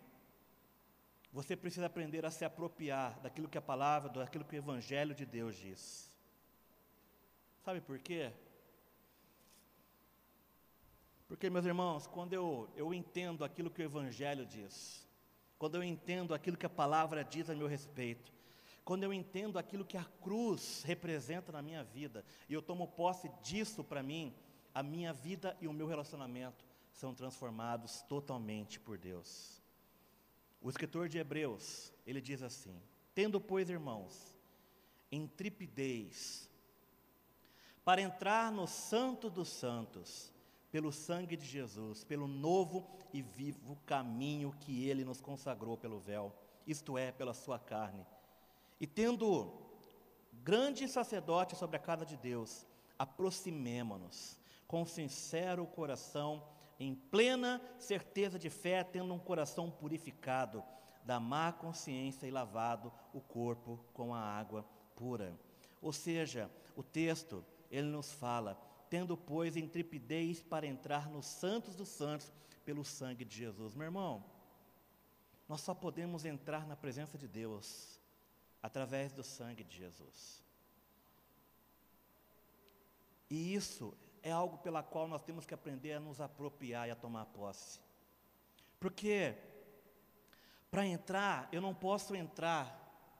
[1.31, 5.25] você precisa aprender a se apropriar daquilo que a palavra, daquilo que o Evangelho de
[5.25, 6.09] Deus diz.
[7.63, 8.31] Sabe por quê?
[11.27, 15.05] Porque, meus irmãos, quando eu, eu entendo aquilo que o Evangelho diz,
[15.57, 18.31] quando eu entendo aquilo que a palavra diz a meu respeito,
[18.83, 23.29] quando eu entendo aquilo que a cruz representa na minha vida, e eu tomo posse
[23.41, 24.33] disso para mim,
[24.75, 29.61] a minha vida e o meu relacionamento são transformados totalmente por Deus.
[30.61, 32.77] O escritor de Hebreus, ele diz assim:
[33.13, 34.37] Tendo, pois, irmãos,
[35.09, 36.49] intrepidez
[37.85, 40.33] para entrar no Santo dos Santos,
[40.71, 46.35] pelo sangue de Jesus, pelo novo e vivo caminho que ele nos consagrou pelo véu,
[46.67, 48.05] isto é, pela sua carne.
[48.81, 49.53] E tendo
[50.43, 52.65] grande sacerdote sobre a casa de Deus,
[52.99, 56.43] aproximemo-nos com sincero coração,
[56.79, 60.63] em plena certeza de fé, tendo um coração purificado
[61.03, 65.37] da má consciência e lavado o corpo com a água pura.
[65.81, 71.89] Ou seja, o texto, ele nos fala, tendo, pois, intrepidez para entrar nos santos dos
[71.89, 73.75] santos pelo sangue de Jesus.
[73.75, 74.25] Meu irmão,
[75.47, 77.99] nós só podemos entrar na presença de Deus
[78.61, 80.43] através do sangue de Jesus.
[83.29, 83.95] E isso
[84.25, 87.79] é algo pela qual nós temos que aprender a nos apropriar e a tomar posse.
[88.79, 89.35] Porque
[90.71, 92.65] para entrar, eu não posso entrar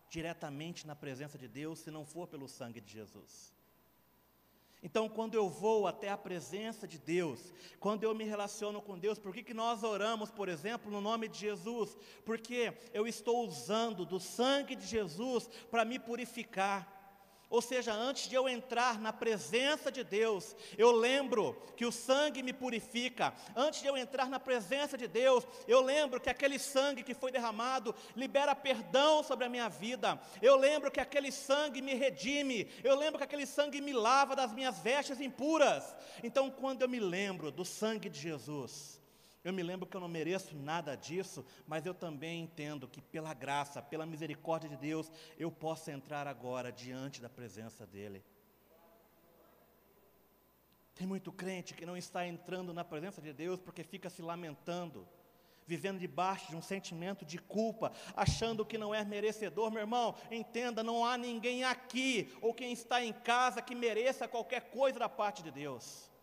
[0.09, 3.53] diretamente na presença de Deus se não for pelo sangue de Jesus.
[4.81, 9.19] Então, quando eu vou até a presença de Deus, quando eu me relaciono com Deus,
[9.19, 11.95] por que, que nós oramos, por exemplo, no nome de Jesus?
[12.25, 16.94] Porque eu estou usando do sangue de Jesus para me purificar.
[17.49, 22.41] Ou seja, antes de eu entrar na presença de Deus, eu lembro que o sangue
[22.41, 23.33] me purifica.
[23.55, 27.31] Antes de eu entrar na presença de Deus, eu lembro que aquele sangue que foi
[27.31, 30.19] derramado libera perdão sobre a minha vida.
[30.41, 32.67] Eu lembro que aquele sangue me redime.
[32.83, 35.95] Eu lembro que aquele sangue me lava das minhas vestes impuras.
[36.23, 38.99] Então, quando eu me lembro do sangue de Jesus,
[39.45, 43.31] Eu me lembro que eu não mereço nada disso, mas eu também entendo que pela
[43.31, 48.25] graça, pela misericórdia de Deus, eu posso entrar agora diante da presença dEle.
[50.95, 55.07] Tem muito crente que não está entrando na presença de Deus porque fica se lamentando,
[55.67, 59.69] vivendo debaixo de um sentimento de culpa, achando que não é merecedor.
[59.69, 64.71] Meu irmão, entenda: não há ninguém aqui ou quem está em casa que mereça qualquer
[64.71, 66.14] coisa da parte de Deus.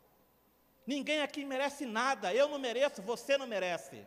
[0.87, 4.05] Ninguém aqui merece nada, eu não mereço, você não merece.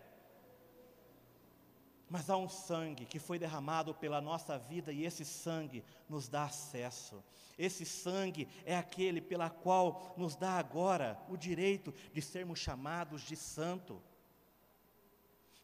[2.10, 6.44] Mas há um sangue que foi derramado pela nossa vida e esse sangue nos dá
[6.44, 7.24] acesso.
[7.58, 13.36] Esse sangue é aquele pela qual nos dá agora o direito de sermos chamados de
[13.36, 14.02] santo.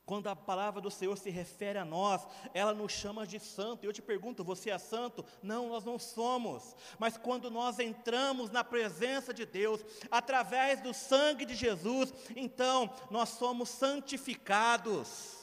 [0.06, 3.86] Quando a palavra do Senhor se refere a nós, ela nos chama de santo.
[3.86, 5.24] Eu te pergunto, você é santo?
[5.42, 6.76] Não, nós não somos.
[7.00, 13.30] Mas quando nós entramos na presença de Deus, através do sangue de Jesus, então nós
[13.30, 15.42] somos santificados.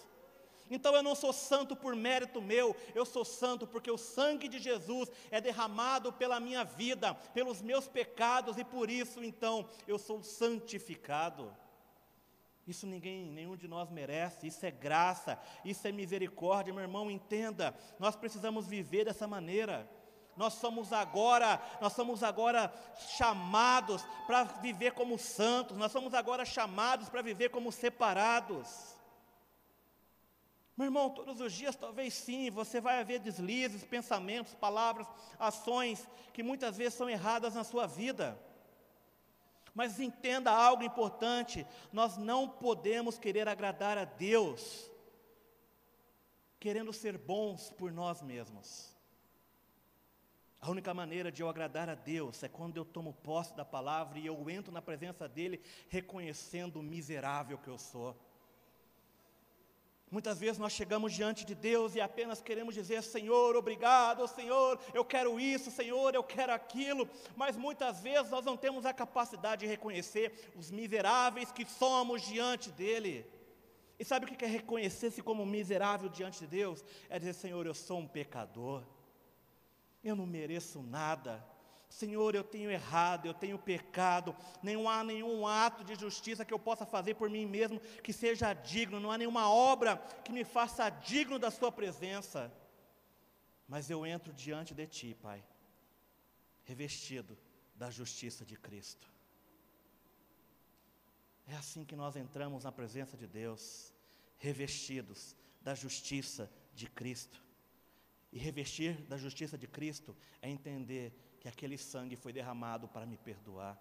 [0.70, 4.58] Então eu não sou santo por mérito meu, eu sou santo porque o sangue de
[4.58, 10.22] Jesus é derramado pela minha vida, pelos meus pecados, e por isso então eu sou
[10.22, 11.50] santificado.
[12.68, 17.74] Isso ninguém, nenhum de nós merece, isso é graça, isso é misericórdia, meu irmão, entenda,
[17.98, 19.90] nós precisamos viver dessa maneira.
[20.36, 22.70] Nós somos agora, nós somos agora
[23.16, 28.94] chamados para viver como santos, nós somos agora chamados para viver como separados.
[30.76, 36.42] Meu irmão, todos os dias, talvez sim, você vai haver deslizes, pensamentos, palavras, ações que
[36.42, 38.38] muitas vezes são erradas na sua vida.
[39.78, 44.90] Mas entenda algo importante: nós não podemos querer agradar a Deus,
[46.58, 48.92] querendo ser bons por nós mesmos.
[50.60, 54.18] A única maneira de eu agradar a Deus é quando eu tomo posse da palavra
[54.18, 58.18] e eu entro na presença dEle, reconhecendo o miserável que eu sou.
[60.10, 65.04] Muitas vezes nós chegamos diante de Deus e apenas queremos dizer: Senhor, obrigado, Senhor, eu
[65.04, 69.66] quero isso, Senhor, eu quero aquilo, mas muitas vezes nós não temos a capacidade de
[69.66, 73.26] reconhecer os miseráveis que somos diante dEle.
[73.98, 76.82] E sabe o que é reconhecer-se como miserável diante de Deus?
[77.10, 78.84] É dizer: Senhor, eu sou um pecador,
[80.02, 81.44] eu não mereço nada,
[81.88, 86.58] Senhor, eu tenho errado, eu tenho pecado, não há nenhum ato de justiça que eu
[86.58, 90.90] possa fazer por mim mesmo que seja digno, não há nenhuma obra que me faça
[90.90, 92.52] digno da Sua presença.
[93.66, 95.42] Mas eu entro diante de Ti, Pai,
[96.64, 97.36] revestido
[97.74, 99.08] da justiça de Cristo.
[101.46, 103.94] É assim que nós entramos na presença de Deus,
[104.36, 107.42] revestidos da justiça de Cristo.
[108.30, 113.16] E revestir da justiça de Cristo é entender que aquele sangue foi derramado para me
[113.16, 113.78] perdoar.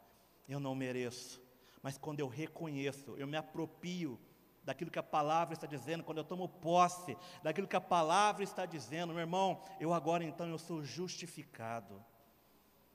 [0.48, 1.42] Eu não mereço,
[1.82, 4.20] mas quando eu reconheço, eu me apropio
[4.64, 8.66] daquilo que a palavra está dizendo, quando eu tomo posse daquilo que a palavra está
[8.66, 12.04] dizendo, meu irmão, eu agora então eu sou justificado.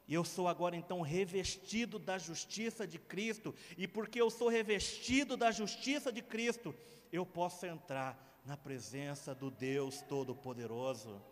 [0.07, 5.37] E eu sou agora então revestido da justiça de Cristo, e porque eu sou revestido
[5.37, 6.75] da justiça de Cristo,
[7.11, 11.23] eu posso entrar na presença do Deus Todo-Poderoso.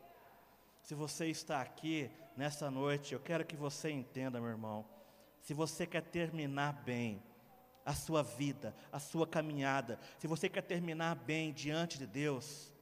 [0.81, 2.11] Se você está aqui
[2.41, 4.89] nessa noite, eu quero que você entenda, meu irmão.
[5.43, 7.23] Se você quer terminar bem
[7.85, 12.73] a sua vida, a sua caminhada, se você quer terminar bem diante de Deus,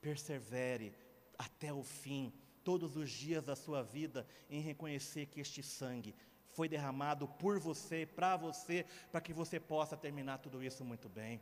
[0.00, 0.94] persevere
[1.36, 6.14] até o fim, todos os dias da sua vida, em reconhecer que este sangue
[6.46, 11.40] foi derramado por você, para você, para que você possa terminar tudo isso muito bem.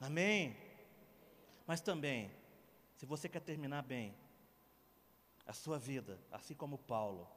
[0.00, 0.56] Amém?
[1.66, 2.30] Mas também,
[2.94, 4.14] se você quer terminar bem,
[5.46, 7.28] a sua vida, assim como Paulo,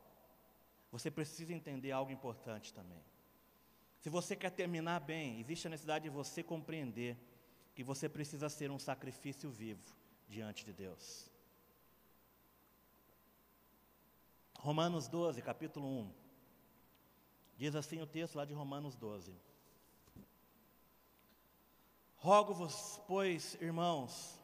[0.92, 3.04] você precisa entender algo importante também.
[4.00, 7.18] Se você quer terminar bem, existe a necessidade de você compreender
[7.76, 9.96] que você precisa ser um sacrifício vivo
[10.28, 11.30] diante de Deus.
[14.58, 16.14] Romanos 12, capítulo 1.
[17.58, 19.34] Diz assim o texto lá de Romanos 12.
[22.18, 24.39] Rogo-vos, pois, irmãos,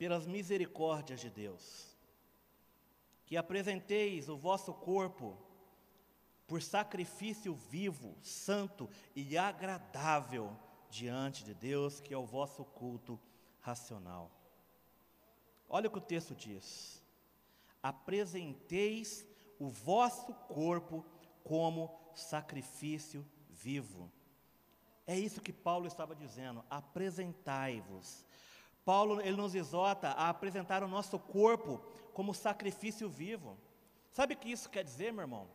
[0.00, 1.94] pelas misericórdias de Deus,
[3.26, 5.36] que apresenteis o vosso corpo
[6.46, 10.56] por sacrifício vivo, santo e agradável
[10.88, 13.20] diante de Deus, que é o vosso culto
[13.60, 14.30] racional.
[15.68, 17.02] Olha o que o texto diz:
[17.82, 19.26] apresenteis
[19.58, 21.04] o vosso corpo
[21.44, 24.10] como sacrifício vivo.
[25.06, 28.24] É isso que Paulo estava dizendo, apresentai-vos.
[28.84, 31.80] Paulo ele nos exorta a apresentar o nosso corpo
[32.12, 33.56] como sacrifício vivo.
[34.12, 35.48] Sabe o que isso quer dizer, meu irmão?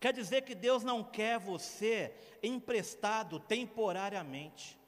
[0.00, 4.78] Quer dizer que Deus não quer você emprestado temporariamente.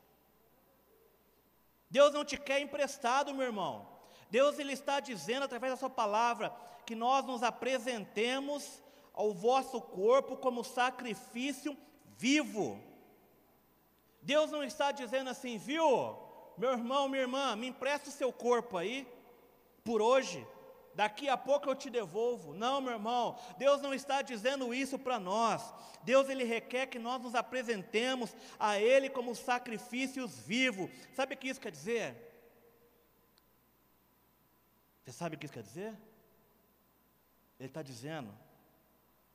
[1.90, 3.88] Deus não te quer emprestado, meu irmão.
[4.30, 6.54] Deus ele está dizendo através da sua palavra
[6.84, 8.82] que nós nos apresentemos
[9.14, 11.76] ao vosso corpo como sacrifício
[12.18, 12.80] vivo.
[14.20, 16.18] Deus não está dizendo assim, viu?
[16.56, 19.06] Meu irmão, minha irmã, me empresta o seu corpo aí
[19.84, 20.46] por hoje
[20.96, 22.54] daqui a pouco eu te devolvo.
[22.54, 25.62] Não, meu irmão, Deus não está dizendo isso para nós.
[26.02, 30.90] Deus ele requer que nós nos apresentemos a Ele como sacrifícios vivos.
[31.14, 32.16] Sabe o que isso quer dizer?
[35.04, 35.94] Você sabe o que isso quer dizer?
[37.60, 38.34] Ele está dizendo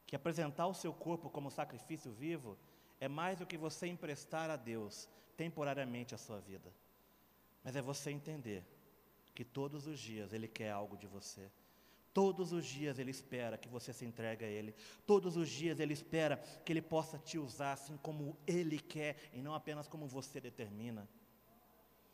[0.08, 2.58] que apresentar o seu corpo como sacrifício vivo
[3.00, 5.08] é mais do que você emprestar a Deus
[5.38, 6.72] temporariamente a sua vida,
[7.64, 8.64] mas é você entender
[9.34, 11.50] que todos os dias Ele quer algo de você.
[12.14, 14.76] Todos os dias Ele espera que você se entregue a Ele.
[15.06, 19.42] Todos os dias Ele espera que Ele possa te usar assim como Ele quer e
[19.42, 21.08] não apenas como você determina.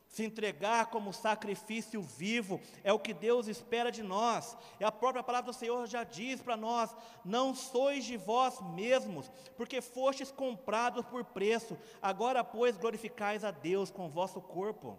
[0.08, 4.56] Se entregar como sacrifício vivo é o que Deus espera de nós.
[4.80, 6.96] E a própria palavra do Senhor já diz para nós:
[7.26, 11.78] Não sois de vós mesmos, porque fostes comprados por preço.
[12.02, 14.98] Agora, pois, glorificais a Deus com o vosso corpo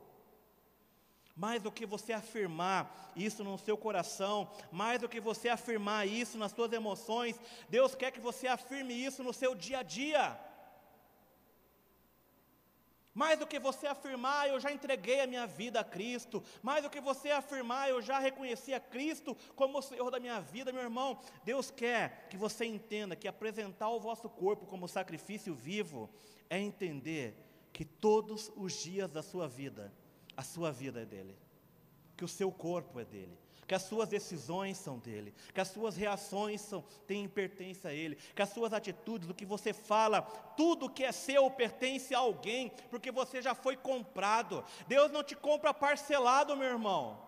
[1.39, 6.37] mais do que você afirmar isso no seu coração, mais do que você afirmar isso
[6.37, 10.37] nas suas emoções, Deus quer que você afirme isso no seu dia a dia.
[13.15, 16.43] Mais do que você afirmar, eu já entreguei a minha vida a Cristo.
[16.61, 20.41] Mais do que você afirmar, eu já reconheci a Cristo como o Senhor da minha
[20.41, 21.19] vida, meu irmão.
[21.45, 26.11] Deus quer que você entenda que apresentar o vosso corpo como sacrifício vivo
[26.51, 27.35] é entender
[27.73, 29.93] que todos os dias da sua vida
[30.39, 31.37] a sua vida é dele,
[32.17, 33.37] que o seu corpo é dele,
[33.67, 38.15] que as suas decisões são dele, que as suas reações são, têm pertence a ele,
[38.37, 42.71] que as suas atitudes, o que você fala, tudo que é seu pertence a alguém,
[42.89, 44.65] porque você já foi comprado.
[44.87, 47.28] Deus não te compra parcelado, meu irmão.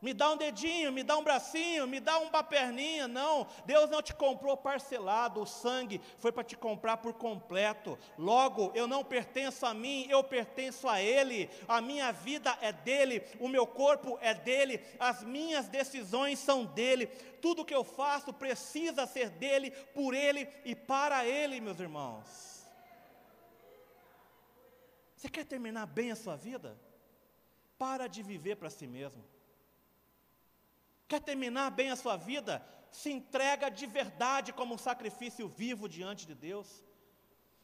[0.00, 3.08] Me dá um dedinho, me dá um bracinho, me dá uma perninha.
[3.08, 7.98] Não, Deus não te comprou parcelado, o sangue foi para te comprar por completo.
[8.18, 11.48] Logo, eu não pertenço a mim, eu pertenço a Ele.
[11.66, 17.06] A minha vida é dele, o meu corpo é dele, as minhas decisões são dele.
[17.40, 22.66] Tudo que eu faço precisa ser dele, por Ele e para Ele, meus irmãos.
[25.16, 26.78] Você quer terminar bem a sua vida?
[27.78, 29.24] Para de viver para si mesmo.
[31.08, 32.64] Quer terminar bem a sua vida?
[32.90, 36.82] Se entrega de verdade como um sacrifício vivo diante de Deus.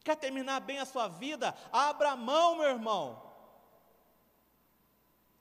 [0.05, 1.55] Quer terminar bem a sua vida?
[1.73, 3.31] Abra mão, meu irmão.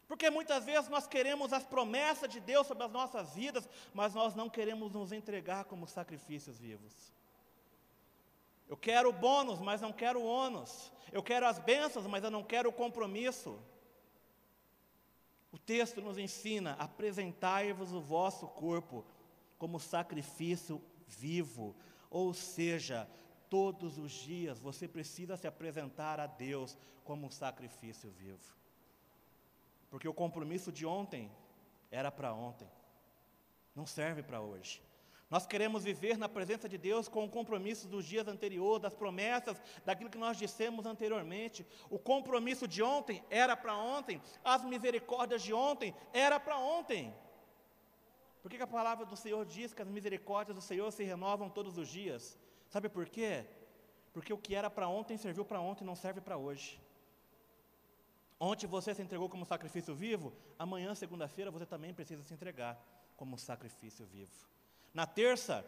[0.08, 4.36] Porque muitas vezes nós queremos as promessas de Deus sobre as nossas vidas, mas nós
[4.36, 6.94] não queremos nos entregar como sacrifícios vivos.
[8.68, 10.92] Eu quero o bônus, mas não quero o ônus.
[11.12, 13.58] Eu quero as bênçãos, mas eu não quero o compromisso.
[15.52, 19.06] O texto nos ensina: apresentai-vos o vosso corpo
[19.58, 21.76] como sacrifício vivo,
[22.10, 23.08] ou seja,
[23.50, 28.56] todos os dias você precisa se apresentar a Deus como um sacrifício vivo.
[29.90, 31.30] Porque o compromisso de ontem
[31.92, 32.70] era para ontem,
[33.76, 34.82] não serve para hoje.
[35.32, 39.62] Nós queremos viver na presença de Deus com o compromisso dos dias anteriores, das promessas,
[39.86, 41.66] daquilo que nós dissemos anteriormente.
[41.90, 47.16] O compromisso de ontem era para ontem, as misericórdias de ontem era para ontem.
[48.42, 51.50] Por que, que a palavra do Senhor diz que as misericórdias do Senhor se renovam
[51.50, 52.38] todos os dias?
[52.68, 53.46] Sabe por quê?
[54.12, 56.78] Porque o que era para ontem serviu para ontem não serve para hoje.
[58.38, 62.84] Ontem você se entregou como sacrifício vivo, amanhã, segunda-feira, você também precisa se entregar
[63.16, 64.52] como sacrifício vivo.
[64.94, 65.66] Na terça,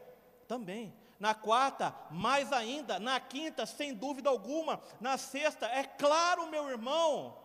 [0.47, 0.93] também.
[1.19, 2.99] Na quarta, mais ainda.
[2.99, 4.81] Na quinta, sem dúvida alguma.
[4.99, 7.37] Na sexta, é claro, meu irmão.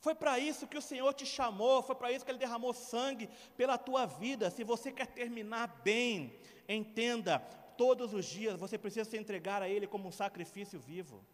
[0.00, 3.28] Foi para isso que o Senhor te chamou, foi para isso que Ele derramou sangue
[3.56, 4.50] pela tua vida.
[4.50, 6.36] Se você quer terminar bem,
[6.68, 7.38] entenda,
[7.76, 11.24] todos os dias você precisa se entregar a Ele como um sacrifício vivo.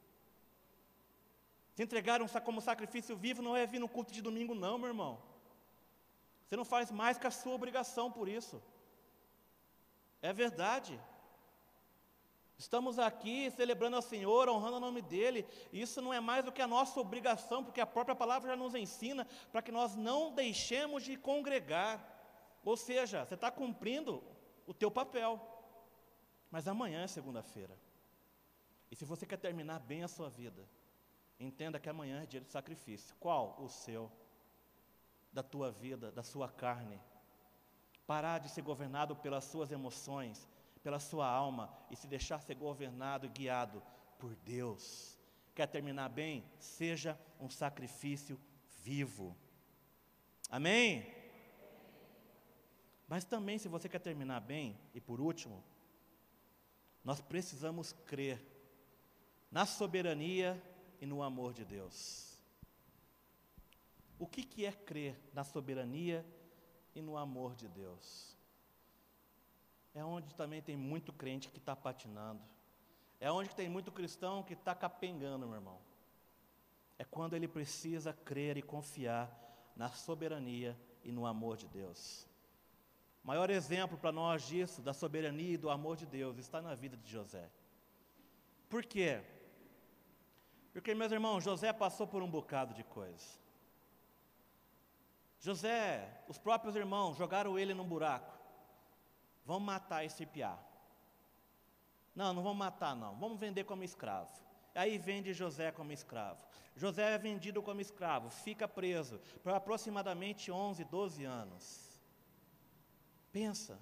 [1.75, 5.23] Se entregar como sacrifício vivo não é vir no culto de domingo, não, meu irmão.
[6.49, 8.63] Você não faz mais que a sua obrigação por isso.
[10.23, 10.99] É verdade.
[12.57, 15.47] Estamos aqui celebrando ao Senhor, honrando o nome dEle.
[15.71, 18.75] Isso não é mais do que a nossa obrigação, porque a própria palavra já nos
[18.75, 22.03] ensina para que nós não deixemos de congregar.
[22.65, 24.25] Ou seja, você está cumprindo
[24.67, 25.39] o teu papel.
[26.51, 27.79] Mas amanhã é segunda-feira.
[28.91, 30.67] E se você quer terminar bem a sua vida,
[31.39, 33.15] entenda que amanhã é dia de sacrifício.
[33.21, 33.55] Qual?
[33.61, 34.11] O seu
[35.33, 37.01] da tua vida, da sua carne.
[38.07, 40.49] parar de ser governado pelas suas emoções,
[40.83, 43.83] pela sua alma e se deixar ser governado e guiado
[44.19, 45.19] por Deus.
[45.55, 46.43] Quer terminar bem?
[46.59, 48.41] Seja um sacrifício
[48.83, 49.37] vivo.
[50.51, 51.15] Amém?
[53.07, 55.63] Mas também, se você quer terminar bem, e por último,
[57.03, 58.41] nós precisamos crer
[59.51, 60.63] na soberania
[61.01, 62.28] e no amor de Deus.
[64.19, 66.27] O que, que é crer na soberania
[66.95, 68.37] e no amor de Deus?
[69.95, 72.43] É onde também tem muito crente que está patinando.
[73.21, 75.79] É onde tem muito cristão que está capengando, meu irmão.
[76.99, 79.31] É quando ele precisa crer e confiar
[79.77, 82.27] na soberania e no amor de Deus.
[83.23, 86.75] O maior exemplo para nós disso, da soberania e do amor de Deus, está na
[86.75, 87.49] vida de José.
[88.69, 89.23] Por quê?
[90.73, 93.41] Porque, meus irmãos, José passou por um bocado de coisas.
[95.41, 98.37] José, os próprios irmãos jogaram ele num buraco.
[99.45, 100.59] Vamos matar esse piá.
[102.15, 103.17] Não, não vamos matar, não.
[103.17, 104.33] Vamos vender como escravo.
[104.75, 106.45] Aí vende José como escravo.
[106.77, 111.99] José é vendido como escravo, fica preso por aproximadamente 11, 12 anos.
[113.33, 113.81] Pensa,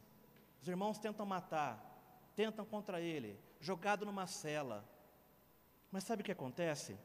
[0.63, 1.79] os irmãos tentam matar,
[2.35, 4.83] tentam contra ele, jogado numa cela.
[5.93, 6.99] Mas sabe o que acontece?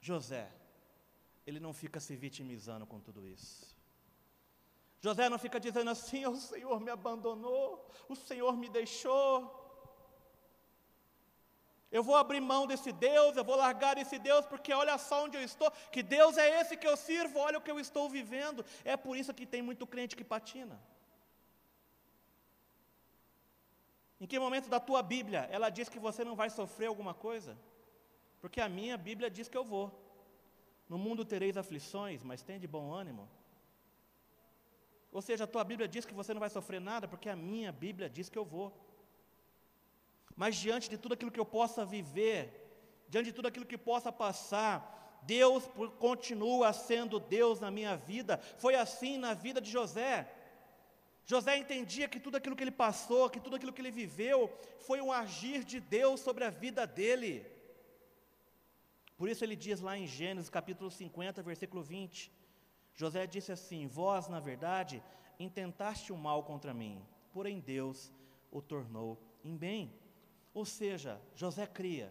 [0.00, 0.48] José,
[1.46, 3.74] ele não fica se vitimizando com tudo isso.
[5.00, 9.58] José não fica dizendo assim: o Senhor me abandonou, o Senhor me deixou.
[11.90, 15.36] Eu vou abrir mão desse Deus, eu vou largar esse Deus, porque olha só onde
[15.36, 18.64] eu estou, que Deus é esse que eu sirvo, olha o que eu estou vivendo.
[18.84, 20.80] É por isso que tem muito crente que patina.
[24.20, 27.58] Em que momento da tua Bíblia ela diz que você não vai sofrer alguma coisa?
[28.40, 30.09] Porque a minha Bíblia diz que eu vou.
[30.90, 33.24] No mundo tereis aflições, mas tem de bom ânimo.
[35.12, 37.70] Ou seja, a tua Bíblia diz que você não vai sofrer nada, porque a minha
[37.70, 38.68] Bíblia diz que eu vou.
[40.34, 42.40] Mas diante de tudo aquilo que eu possa viver,
[43.08, 45.62] diante de tudo aquilo que possa passar, Deus
[46.00, 48.38] continua sendo Deus na minha vida.
[48.58, 50.28] Foi assim na vida de José.
[51.24, 55.00] José entendia que tudo aquilo que ele passou, que tudo aquilo que ele viveu, foi
[55.00, 57.46] um agir de Deus sobre a vida dele.
[59.20, 62.32] Por isso ele diz lá em Gênesis capítulo 50, versículo 20:
[62.94, 65.02] José disse assim: Vós, na verdade,
[65.38, 68.10] intentaste o mal contra mim, porém Deus
[68.50, 69.92] o tornou em bem.
[70.54, 72.10] Ou seja, José cria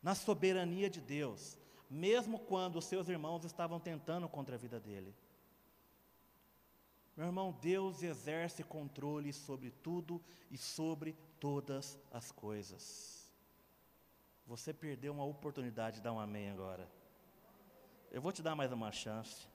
[0.00, 1.58] na soberania de Deus,
[1.90, 5.12] mesmo quando os seus irmãos estavam tentando contra a vida dele.
[7.16, 13.17] Meu irmão, Deus exerce controle sobre tudo e sobre todas as coisas.
[14.48, 16.88] Você perdeu uma oportunidade de dar um amém agora.
[18.10, 19.46] Eu vou te dar mais uma chance.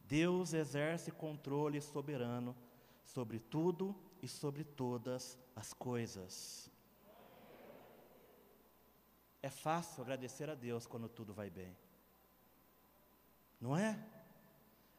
[0.00, 2.56] Deus exerce controle soberano
[3.04, 6.70] sobre tudo e sobre todas as coisas.
[9.42, 11.76] É fácil agradecer a Deus quando tudo vai bem.
[13.60, 14.02] Não é?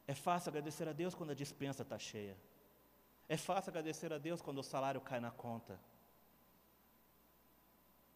[0.06, 2.36] É fácil agradecer a Deus quando a dispensa está cheia.
[3.28, 5.76] É fácil agradecer a Deus quando o salário cai na conta.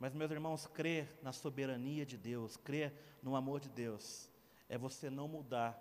[0.00, 4.30] Mas, meus irmãos, crer na soberania de Deus, crer no amor de Deus,
[4.66, 5.78] é você não mudar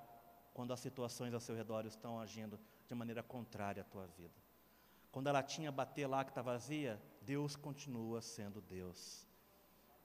[0.53, 4.33] quando as situações ao seu redor estão agindo de maneira contrária à tua vida.
[5.09, 9.25] Quando a latinha bater lá que está vazia, Deus continua sendo Deus.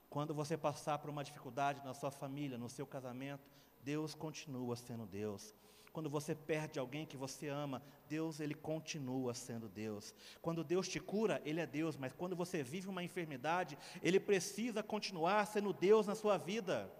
[0.09, 3.51] Quando você passar por uma dificuldade na sua família, no seu casamento,
[3.83, 5.53] Deus continua sendo Deus.
[5.95, 10.13] Quando você perde alguém que você ama, Deus ele continua sendo Deus.
[10.41, 14.83] Quando Deus te cura, ele é Deus, mas quando você vive uma enfermidade, ele precisa
[14.83, 16.91] continuar sendo Deus na sua vida.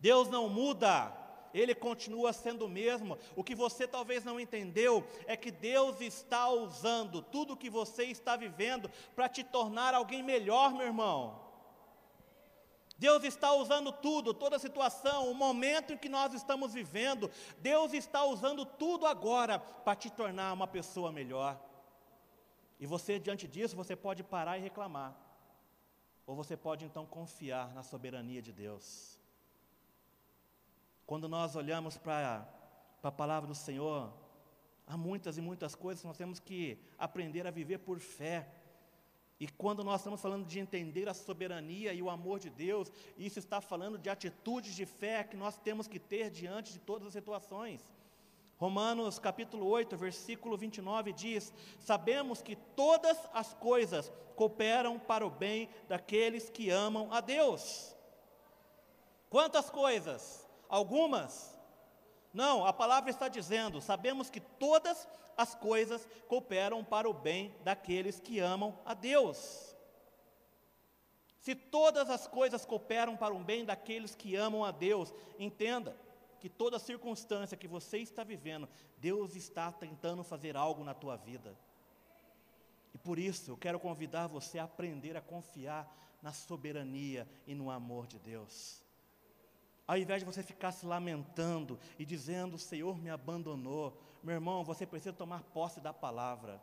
[0.00, 1.20] Deus não muda
[1.52, 3.16] ele continua sendo o mesmo.
[3.36, 8.04] O que você talvez não entendeu é que Deus está usando tudo o que você
[8.04, 11.43] está vivendo para te tornar alguém melhor, meu irmão.
[12.96, 17.92] Deus está usando tudo, toda a situação, o momento em que nós estamos vivendo, Deus
[17.92, 21.60] está usando tudo agora para te tornar uma pessoa melhor.
[22.78, 25.16] E você, diante disso, você pode parar e reclamar,
[26.26, 29.18] ou você pode então confiar na soberania de Deus.
[31.06, 32.48] Quando nós olhamos para
[33.02, 34.12] a palavra do Senhor,
[34.86, 38.48] há muitas e muitas coisas que nós temos que aprender a viver por fé.
[39.38, 43.38] E quando nós estamos falando de entender a soberania e o amor de Deus, isso
[43.38, 47.12] está falando de atitudes de fé que nós temos que ter diante de todas as
[47.12, 47.82] situações.
[48.56, 55.68] Romanos capítulo 8, versículo 29 diz: Sabemos que todas as coisas cooperam para o bem
[55.88, 57.94] daqueles que amam a Deus.
[59.28, 60.48] Quantas coisas?
[60.68, 61.53] Algumas?
[62.34, 68.18] Não, a palavra está dizendo: sabemos que todas as coisas cooperam para o bem daqueles
[68.18, 69.74] que amam a Deus.
[71.38, 75.96] Se todas as coisas cooperam para o bem daqueles que amam a Deus, entenda
[76.40, 78.68] que toda circunstância que você está vivendo,
[78.98, 81.56] Deus está tentando fazer algo na tua vida.
[82.92, 87.70] E por isso eu quero convidar você a aprender a confiar na soberania e no
[87.70, 88.83] amor de Deus.
[89.86, 94.64] Ao invés de você ficar se lamentando e dizendo, o Senhor me abandonou, meu irmão,
[94.64, 96.62] você precisa tomar posse da palavra.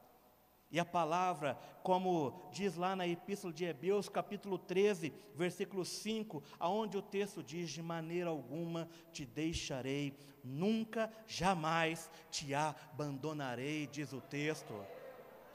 [0.72, 6.98] E a palavra, como diz lá na Epístola de Hebreus, capítulo 13, versículo 5, aonde
[6.98, 14.74] o texto diz: De maneira alguma te deixarei, nunca, jamais te abandonarei, diz o texto.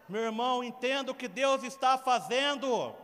[0.07, 2.95] Meu irmão, entenda o que Deus está fazendo.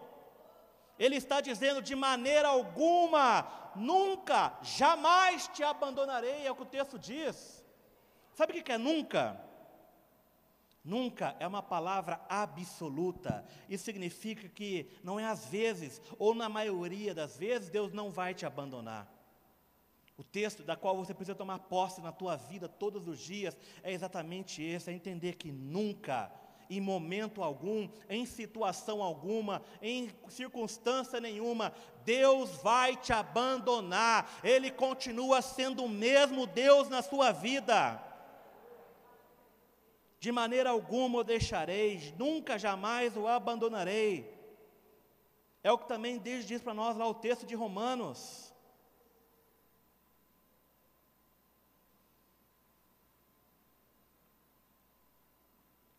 [1.05, 6.97] Ele está dizendo: de maneira alguma, nunca, jamais te abandonarei, é o que o texto
[6.97, 7.65] diz.
[8.33, 9.45] Sabe o que é nunca?
[10.85, 13.45] Nunca é uma palavra absoluta.
[13.69, 18.33] Isso significa que não é às vezes, ou na maioria das vezes, Deus não vai
[18.33, 19.13] te abandonar.
[20.17, 23.93] O texto da qual você precisa tomar posse na tua vida todos os dias é
[23.93, 26.31] exatamente esse: é entender que nunca
[26.77, 31.73] em momento algum, em situação alguma, em circunstância nenhuma,
[32.05, 38.03] Deus vai te abandonar, Ele continua sendo o mesmo Deus na sua vida.
[40.19, 44.33] De maneira alguma o deixarei, nunca jamais o abandonarei.
[45.65, 48.52] É o que também Deus diz para nós lá o texto de Romanos.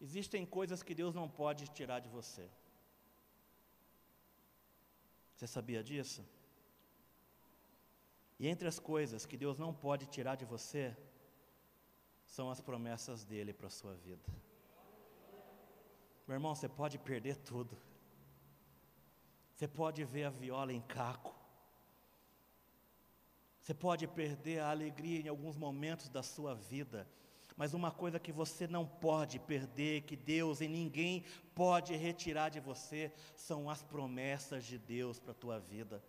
[0.05, 2.45] Existem coisas que Deus não pode tirar de você.
[5.33, 6.21] Você sabia disso?
[8.37, 10.83] E entre as coisas que Deus não pode tirar de você,
[12.25, 14.29] são as promessas dele para a sua vida.
[16.27, 17.77] Meu irmão, você pode perder tudo.
[19.55, 21.33] Você pode ver a viola em caco.
[23.61, 27.07] Você pode perder a alegria em alguns momentos da sua vida.
[27.55, 31.23] Mas uma coisa que você não pode perder, que Deus e ninguém
[31.53, 36.03] pode retirar de você, são as promessas de Deus para a tua vida.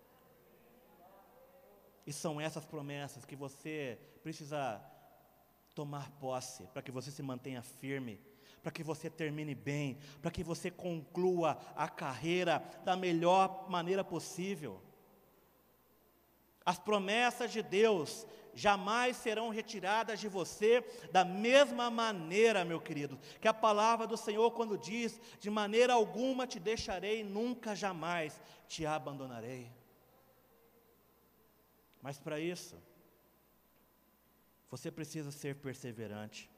[2.07, 4.83] E são essas promessas que você precisa
[5.75, 8.21] tomar posse, para que você se mantenha firme,
[8.63, 14.81] para que você termine bem, para que você conclua a carreira da melhor maneira possível.
[16.65, 23.49] As promessas de Deus jamais serão retiradas de você da mesma maneira, meu querido, que
[23.49, 29.71] a palavra do Senhor, quando diz: de maneira alguma te deixarei, nunca jamais te abandonarei.
[32.01, 32.77] Mas para isso,
[34.71, 36.51] você precisa ser perseverante.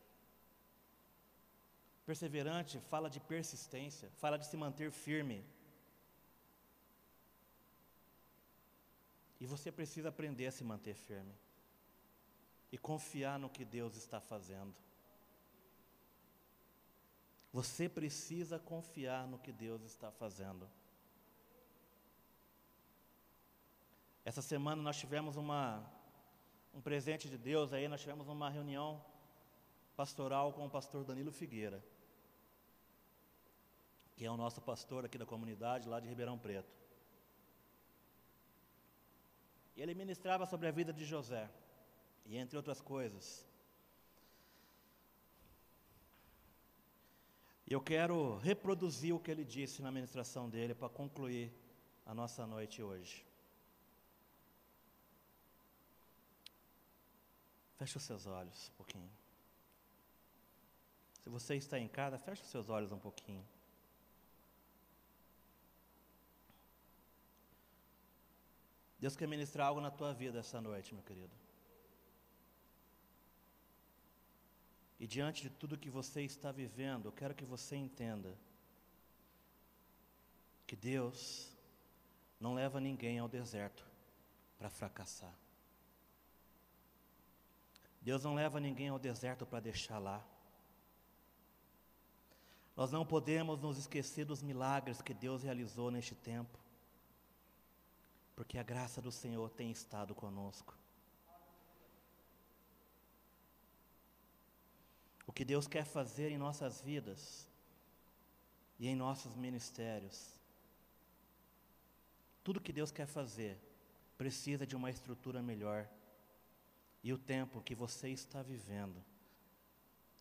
[2.04, 5.44] Perseverante fala de persistência, fala de se manter firme.
[9.40, 11.34] E você precisa aprender a se manter firme
[12.72, 14.74] e confiar no que Deus está fazendo.
[17.52, 20.68] Você precisa confiar no que Deus está fazendo.
[24.24, 25.88] Essa semana nós tivemos uma,
[26.74, 29.02] um presente de Deus aí, nós tivemos uma reunião
[29.96, 31.82] pastoral com o pastor Danilo Figueira,
[34.16, 36.85] que é o nosso pastor aqui da comunidade, lá de Ribeirão Preto.
[39.76, 41.50] E ele ministrava sobre a vida de José,
[42.24, 43.46] e entre outras coisas.
[47.66, 51.52] E eu quero reproduzir o que ele disse na ministração dele para concluir
[52.06, 53.26] a nossa noite hoje.
[57.76, 59.10] Feche os seus olhos um pouquinho.
[61.22, 63.44] Se você está em casa, feche os seus olhos um pouquinho.
[69.06, 71.30] Deus quer ministrar algo na tua vida essa noite, meu querido.
[74.98, 78.36] E diante de tudo que você está vivendo, eu quero que você entenda
[80.66, 81.52] que Deus
[82.40, 83.86] não leva ninguém ao deserto
[84.58, 85.38] para fracassar.
[88.02, 90.20] Deus não leva ninguém ao deserto para deixar lá.
[92.74, 96.65] Nós não podemos nos esquecer dos milagres que Deus realizou neste tempo
[98.36, 100.76] porque a graça do Senhor tem estado conosco.
[105.26, 107.48] O que Deus quer fazer em nossas vidas
[108.78, 110.38] e em nossos ministérios,
[112.44, 113.58] tudo que Deus quer fazer
[114.16, 115.88] precisa de uma estrutura melhor.
[117.02, 119.00] e o tempo que você está vivendo,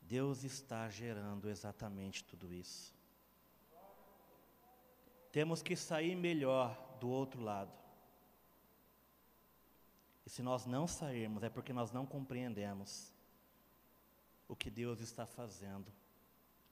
[0.04, 2.94] Deus está gerando exatamente tudo isso.
[5.32, 7.85] Temos que sair melhor do outro lado.
[10.26, 13.14] E se nós não sairmos, é porque nós não compreendemos
[14.48, 15.92] o que Deus está fazendo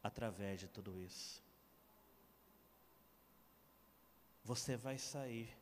[0.01, 1.41] através de tudo isso.
[4.43, 5.55] Você vai sair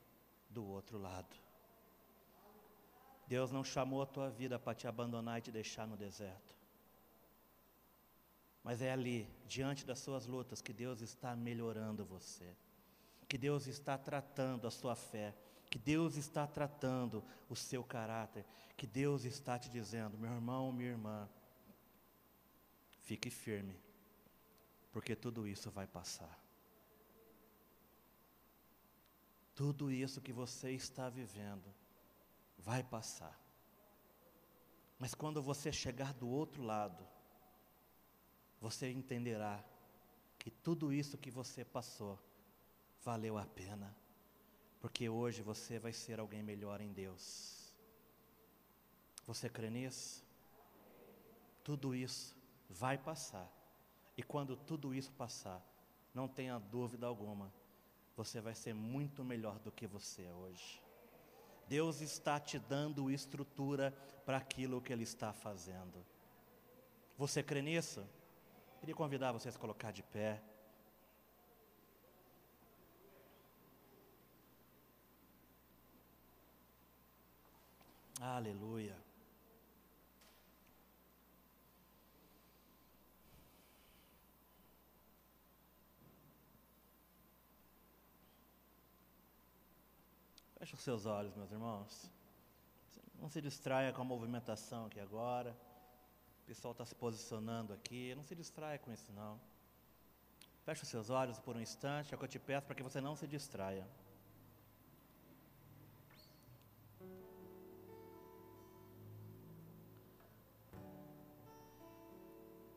[0.50, 1.36] do outro lado.
[3.28, 6.56] Deus não chamou a tua vida para te abandonar e te deixar no deserto.
[8.64, 12.56] Mas é ali, diante das suas lutas, que Deus está melhorando você,
[13.28, 15.34] que Deus está tratando a sua fé,
[15.72, 18.46] que Deus está tratando o seu caráter,
[18.76, 21.30] que Deus está te dizendo, meu irmão, minha irmã,
[23.04, 23.80] fique firme,
[24.92, 26.38] porque tudo isso vai passar.
[29.56, 31.74] Tudo isso que você está vivendo
[32.58, 33.40] vai passar.
[35.00, 37.08] Mas quando você chegar do outro lado,
[38.60, 39.64] você entenderá
[40.38, 42.20] que tudo isso que você passou
[43.04, 43.96] valeu a pena,
[44.82, 47.72] porque hoje você vai ser alguém melhor em Deus.
[49.28, 50.26] Você crê nisso?
[51.64, 52.36] Tudo isso
[52.68, 53.50] vai passar,
[54.18, 55.62] e quando tudo isso passar,
[56.14, 57.54] não tenha dúvida alguma,
[58.18, 60.82] você vai ser muito melhor do que você é hoje.
[61.68, 63.92] Deus está te dando estrutura
[64.26, 66.06] para aquilo que Ele está fazendo.
[67.18, 68.06] Você crê nisso?
[68.80, 70.42] Queria convidar você a colocar de pé.
[78.22, 78.96] Aleluia.
[90.60, 92.12] Feche os seus olhos, meus irmãos.
[93.20, 95.58] Não se distraia com a movimentação aqui agora.
[96.44, 98.14] O pessoal está se posicionando aqui.
[98.14, 99.42] Não se distraia com isso, não.
[100.64, 102.14] Feche os seus olhos por um instante.
[102.14, 103.88] É o que eu te peço para que você não se distraia.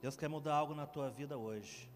[0.04, 1.90] Deus quer mudar algo na tua vida hoje.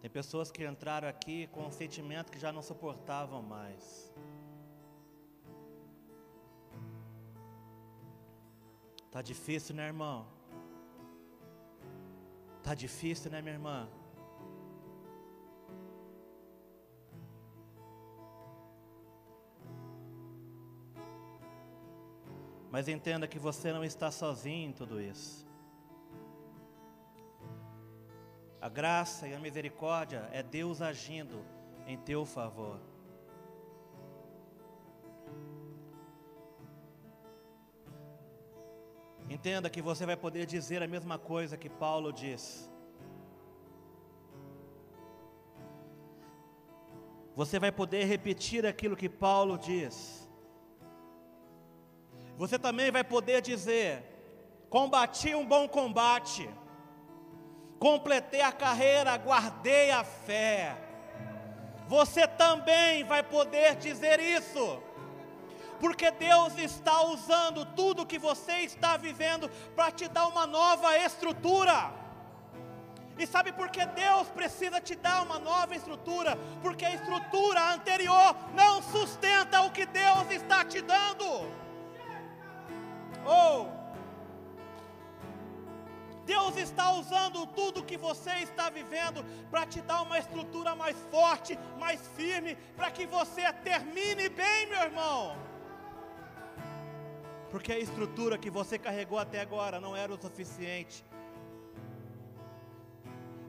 [0.00, 4.10] Tem pessoas que entraram aqui com um sentimento que já não suportavam mais.
[9.10, 10.26] Tá difícil, né, irmão?
[12.62, 13.86] Tá difícil, né, minha irmã?
[22.70, 25.46] Mas entenda que você não está sozinho em tudo isso.
[28.60, 31.44] A graça e a misericórdia é Deus agindo
[31.86, 32.78] em teu favor.
[39.28, 42.70] Entenda que você vai poder dizer a mesma coisa que Paulo diz.
[47.34, 50.29] Você vai poder repetir aquilo que Paulo diz.
[52.40, 54.02] Você também vai poder dizer:
[54.68, 56.48] combati um bom combate
[57.80, 60.76] completei a carreira, guardei a fé.
[61.88, 64.80] Você também vai poder dizer isso,
[65.80, 71.90] porque Deus está usando tudo que você está vivendo para te dar uma nova estrutura.
[73.18, 76.38] E sabe por que Deus precisa te dar uma nova estrutura?
[76.62, 81.50] Porque a estrutura anterior não sustenta o que Deus está te dando.
[83.32, 83.66] Oh,
[86.26, 91.56] Deus está usando tudo que você está vivendo para te dar uma estrutura mais forte,
[91.78, 95.36] mais firme, para que você termine bem, meu irmão.
[97.52, 101.04] Porque a estrutura que você carregou até agora não era o suficiente.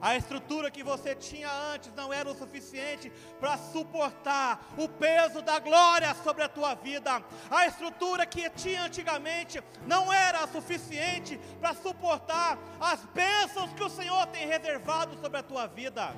[0.01, 5.59] A estrutura que você tinha antes não era o suficiente para suportar o peso da
[5.59, 7.23] glória sobre a tua vida.
[7.49, 14.25] A estrutura que tinha antigamente não era suficiente para suportar as bênçãos que o Senhor
[14.27, 16.15] tem reservado sobre a tua vida.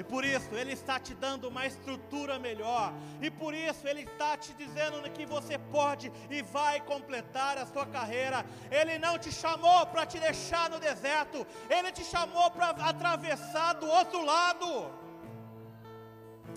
[0.00, 2.90] E por isso Ele está te dando uma estrutura melhor.
[3.20, 7.84] E por isso Ele está te dizendo que você pode e vai completar a sua
[7.84, 8.38] carreira.
[8.70, 11.46] Ele não te chamou para te deixar no deserto.
[11.68, 14.90] Ele te chamou para atravessar do outro lado.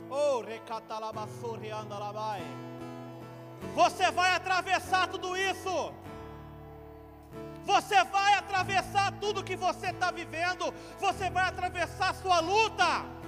[0.10, 0.42] Oh,
[3.76, 5.94] Você vai atravessar tudo isso.
[7.66, 13.23] Você vai atravessar tudo que você está vivendo, você vai atravessar sua luta.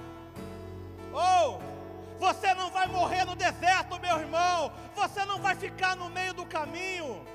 [1.15, 4.71] Ou oh, você não vai morrer no deserto, meu irmão.
[4.95, 7.25] Você não vai ficar no meio do caminho.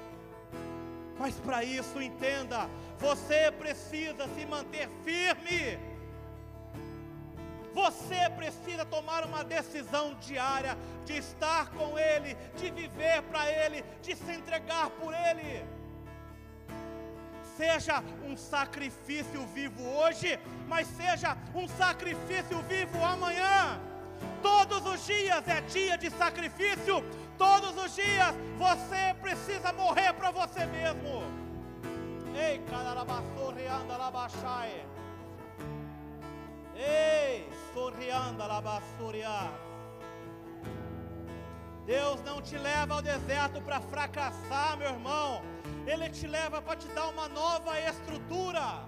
[1.18, 2.68] Mas para isso, entenda,
[2.98, 5.78] você precisa se manter firme.
[7.72, 14.14] Você precisa tomar uma decisão diária de estar com Ele, de viver para Ele, de
[14.16, 15.64] se entregar por Ele.
[17.60, 23.78] Seja um sacrifício vivo hoje, mas seja um sacrifício vivo amanhã.
[24.40, 27.04] Todos os dias é dia de sacrifício,
[27.36, 31.22] todos os dias você precisa morrer para você mesmo.
[32.34, 34.82] Ei, caralabassou, anda labaxae.
[36.74, 39.52] Ei, sorrianda labassuria.
[41.84, 45.59] Deus não te leva ao deserto para fracassar, meu irmão.
[45.86, 48.84] Ele te leva para te dar uma nova estrutura.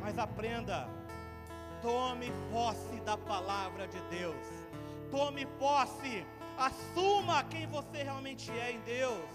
[0.00, 0.88] Mas aprenda,
[1.82, 4.46] tome posse da palavra de Deus.
[5.10, 6.24] Tome posse,
[6.56, 9.30] assuma quem você realmente é em Deus.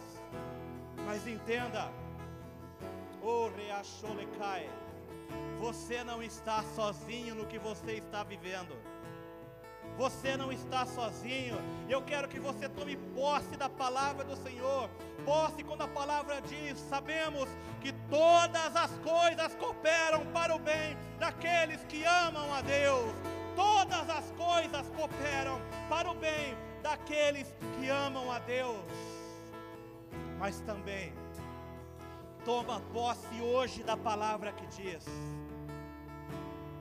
[1.06, 1.92] Mas entenda,
[3.22, 4.70] o reacholecai.
[5.60, 8.76] Você não está sozinho no que você está vivendo.
[9.98, 11.58] Você não está sozinho.
[11.88, 14.90] Eu quero que você tome posse da palavra do Senhor.
[15.24, 17.48] Posse quando a palavra diz: sabemos
[17.82, 23.14] que todas as coisas cooperam para o bem daqueles que amam a Deus.
[23.56, 27.48] Todas as coisas cooperam para o bem daqueles
[27.80, 28.84] que amam a Deus.
[30.38, 31.14] Mas também
[32.44, 35.06] toma posse hoje da palavra que diz: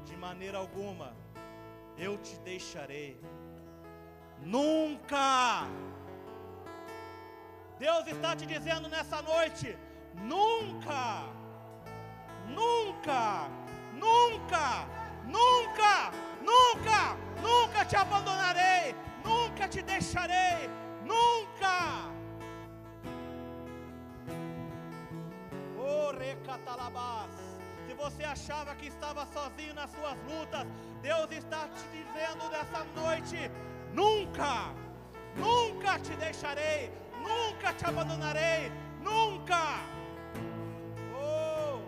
[0.04, 1.14] de maneira alguma
[1.96, 3.20] eu te deixarei.
[4.40, 5.66] Nunca.
[7.78, 9.76] Deus está te dizendo nessa noite:
[10.14, 11.24] nunca,
[12.48, 13.48] nunca,
[13.92, 14.86] nunca,
[15.24, 16.10] nunca,
[16.42, 20.68] nunca, nunca te abandonarei, nunca te deixarei,
[21.04, 22.12] nunca.
[25.78, 27.53] Oh, recatalabás
[27.94, 30.66] você achava que estava sozinho nas suas lutas,
[31.02, 33.50] Deus está te dizendo nessa noite:
[33.92, 34.72] nunca,
[35.36, 36.92] nunca te deixarei,
[37.22, 38.70] nunca te abandonarei,
[39.00, 39.80] nunca.
[41.16, 41.80] Oh,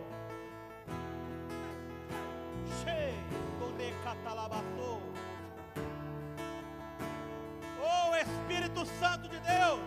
[7.82, 9.80] oh Espírito Santo de Deus,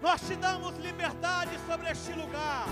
[0.00, 2.66] nós te damos liberdade sobre este lugar.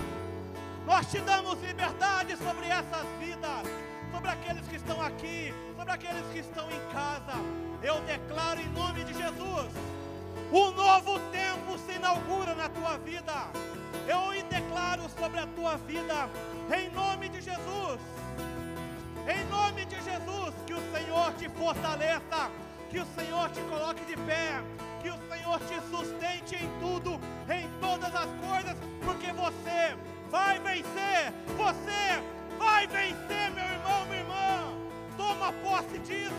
[0.85, 3.63] Nós te damos liberdade sobre essas vidas,
[4.11, 7.37] sobre aqueles que estão aqui, sobre aqueles que estão em casa.
[7.81, 9.71] Eu declaro em nome de Jesus:
[10.51, 13.33] um novo tempo se inaugura na tua vida.
[14.07, 14.25] Eu
[14.55, 16.29] declaro sobre a tua vida,
[16.77, 17.99] em nome de Jesus.
[19.27, 22.51] Em nome de Jesus, que o Senhor te fortaleça,
[22.89, 24.61] que o Senhor te coloque de pé,
[25.01, 27.19] que o Senhor te sustente em tudo,
[27.49, 29.97] em todas as coisas, porque você
[30.35, 32.21] vai vencer, você
[32.59, 34.73] vai vencer, meu irmão, minha irmã.
[35.15, 36.33] Toma posse disso.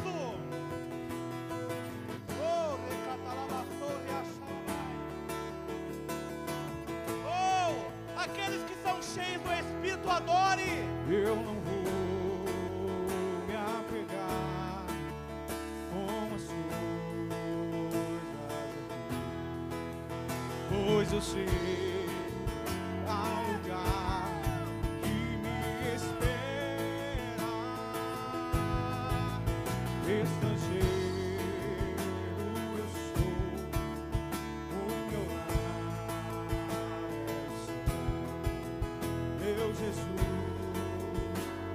[7.27, 10.85] Oh, aqueles que são cheios do Espírito, adore.
[11.09, 11.85] Eu não vou
[13.47, 14.85] me apegar
[15.91, 16.43] com as
[20.79, 21.86] coisas pois eu sei.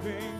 [0.04, 0.31] living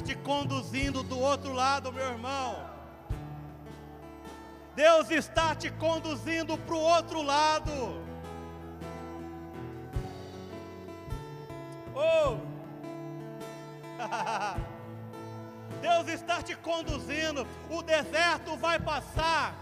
[0.00, 2.56] está te conduzindo do outro lado, meu irmão.
[4.74, 7.70] Deus está te conduzindo para o outro lado.
[11.94, 12.38] Oh!
[15.82, 19.54] Deus está te conduzindo, o deserto vai passar.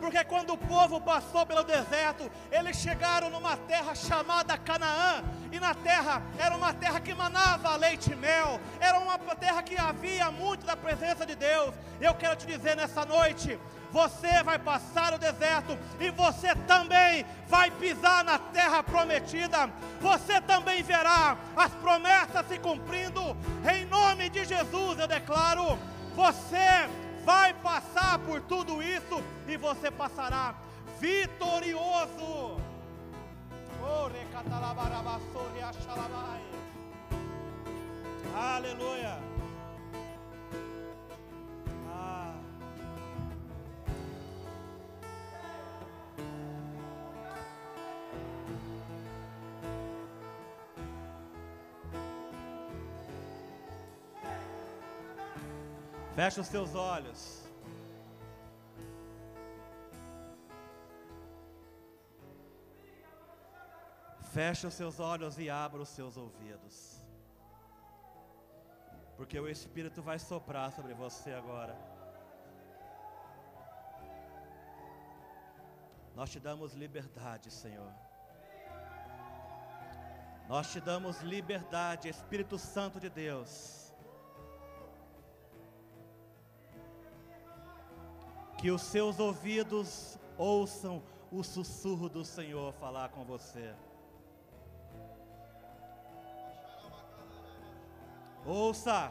[0.00, 5.22] Porque quando o povo passou pelo deserto, eles chegaram numa terra chamada Canaã,
[5.54, 9.76] e na terra era uma terra que manava leite e mel, era uma terra que
[9.78, 11.72] havia muito da presença de Deus.
[12.00, 13.56] Eu quero te dizer nessa noite,
[13.92, 19.70] você vai passar o deserto e você também vai pisar na terra prometida.
[20.00, 23.36] Você também verá as promessas se cumprindo.
[23.72, 25.78] Em nome de Jesus, eu declaro:
[26.16, 26.88] você
[27.24, 30.56] vai passar por tudo isso e você passará
[30.98, 32.63] vitorioso.
[38.34, 39.18] Aleluia.
[41.88, 42.34] Ah.
[56.40, 57.43] Os seus olhos.
[64.34, 66.76] Feche os seus olhos e abra os seus ouvidos.
[69.16, 71.76] Porque o Espírito vai soprar sobre você agora.
[76.16, 77.92] Nós te damos liberdade, Senhor.
[80.48, 83.84] Nós te damos liberdade, Espírito Santo de Deus.
[88.64, 93.74] que os seus ouvidos ouçam o sussurro do Senhor falar com você.
[98.46, 99.10] Ouça.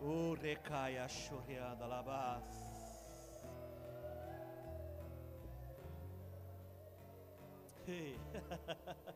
[0.00, 2.44] O recaia chorreada labás.
[7.86, 8.18] Hey.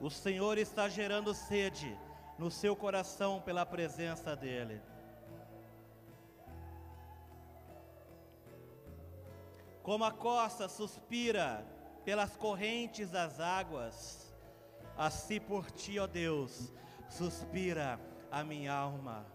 [0.00, 1.94] O Senhor está gerando sede
[2.38, 4.80] no seu coração pela presença dEle.
[9.82, 11.66] Como a costa suspira
[12.02, 14.34] pelas correntes das águas,
[14.96, 16.72] assim por ti, ó Deus,
[17.10, 19.26] suspira a minha alma.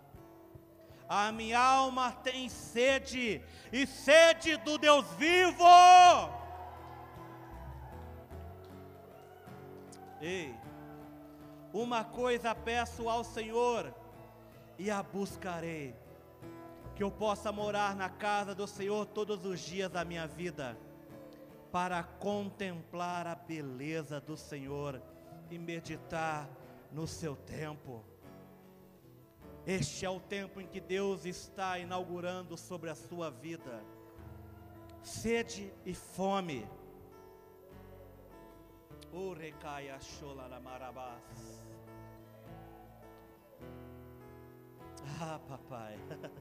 [1.08, 3.40] A minha alma tem sede,
[3.72, 5.64] e sede do Deus vivo.
[10.26, 10.56] Ei,
[11.72, 13.94] uma coisa peço ao Senhor
[14.76, 15.96] e a buscarei,
[16.96, 20.76] que eu possa morar na casa do Senhor todos os dias da minha vida,
[21.72, 25.00] para contemplar a beleza do Senhor
[25.52, 26.50] e meditar
[26.92, 28.04] no seu tempo.
[29.64, 33.80] Este é o tempo em que Deus está inaugurando sobre a sua vida.
[35.04, 36.68] Sede e fome
[39.16, 41.64] o recaia chola marabás.
[45.22, 45.98] Ah, papai.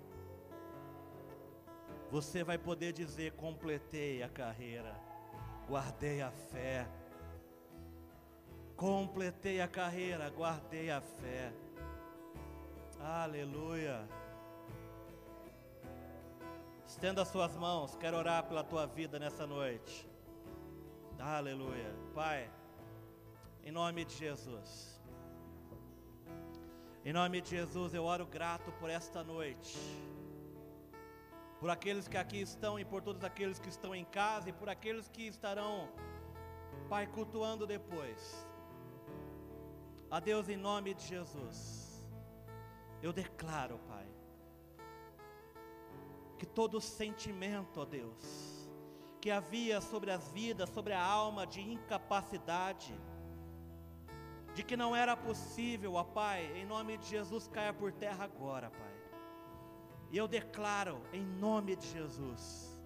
[2.11, 4.99] Você vai poder dizer: completei a carreira,
[5.69, 6.87] guardei a fé.
[8.77, 11.53] Completei a carreira, guardei a fé.
[13.01, 14.09] Aleluia.
[16.85, 20.09] Estenda as suas mãos, quero orar pela tua vida nessa noite.
[21.19, 21.95] Aleluia.
[22.15, 22.51] Pai.
[23.67, 25.01] Em nome de Jesus.
[27.03, 29.79] Em nome de Jesus, eu oro grato por esta noite.
[31.59, 34.69] Por aqueles que aqui estão e por todos aqueles que estão em casa e por
[34.69, 35.89] aqueles que estarão,
[36.91, 38.47] Pai, cultuando depois.
[40.11, 42.07] A Deus, em nome de Jesus,
[43.03, 44.07] eu declaro, Pai,
[46.39, 48.69] que todo sentimento, ó Deus,
[49.23, 52.95] que havia sobre as vidas, sobre a alma de incapacidade,
[54.55, 58.71] de que não era possível, ó Pai, em nome de Jesus, caia por terra agora,
[58.71, 58.95] Pai.
[60.11, 62.81] E eu declaro, em nome de Jesus,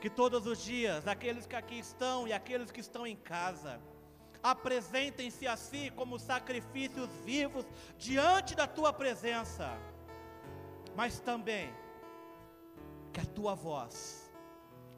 [0.00, 3.80] que todos os dias, aqueles que aqui estão e aqueles que estão em casa,
[4.42, 7.66] apresentem-se a si como sacrifícios vivos
[7.98, 9.78] diante da tua presença,
[10.96, 11.72] mas também
[13.12, 14.30] que a tua voz,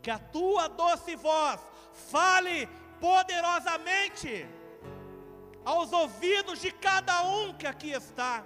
[0.02, 1.60] que a tua doce voz
[1.92, 2.68] fale
[3.00, 4.48] poderosamente
[5.66, 8.44] aos ouvidos de cada um que aqui está.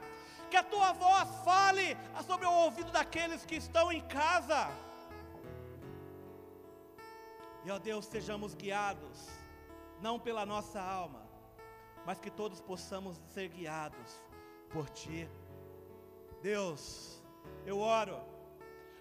[0.50, 1.96] Que a tua voz fale
[2.26, 4.68] sobre o ouvido daqueles que estão em casa.
[7.62, 9.28] E ó Deus, sejamos guiados,
[10.00, 11.22] não pela nossa alma,
[12.06, 14.10] mas que todos possamos ser guiados
[14.70, 15.28] por Ti.
[16.42, 17.22] Deus,
[17.66, 18.18] eu oro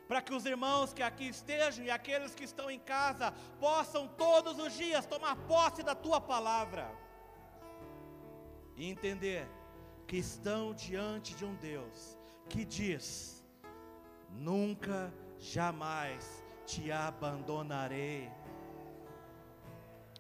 [0.10, 4.60] para que os irmãos que aqui estejam e aqueles que estão em casa possam todos
[4.60, 6.92] os dias tomar posse da tua palavra
[8.80, 9.46] e entender
[10.08, 12.18] que estão diante de um Deus
[12.48, 13.46] que diz:
[14.32, 18.32] nunca, jamais te abandonarei.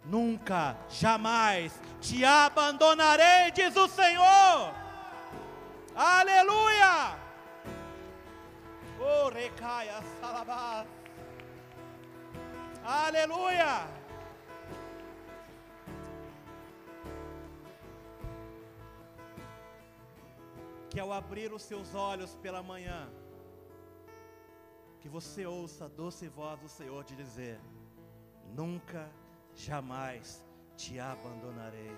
[0.03, 4.73] Nunca, jamais te abandonarei, diz o Senhor.
[5.95, 7.17] Aleluia!
[8.99, 10.87] Oh, recaia, salabás.
[12.83, 13.98] Aleluia!
[20.99, 23.09] Ao abrir os seus olhos pela manhã,
[24.99, 27.59] que você ouça a doce voz do Senhor de dizer:
[28.53, 29.09] Nunca,
[29.55, 30.45] jamais
[30.75, 31.95] te abandonarei.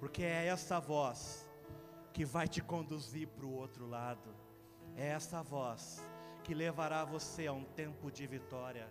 [0.00, 1.48] Porque é essa voz
[2.12, 4.34] que vai te conduzir para o outro lado.
[4.96, 6.04] É essa voz
[6.42, 8.90] que levará você a um tempo de vitória.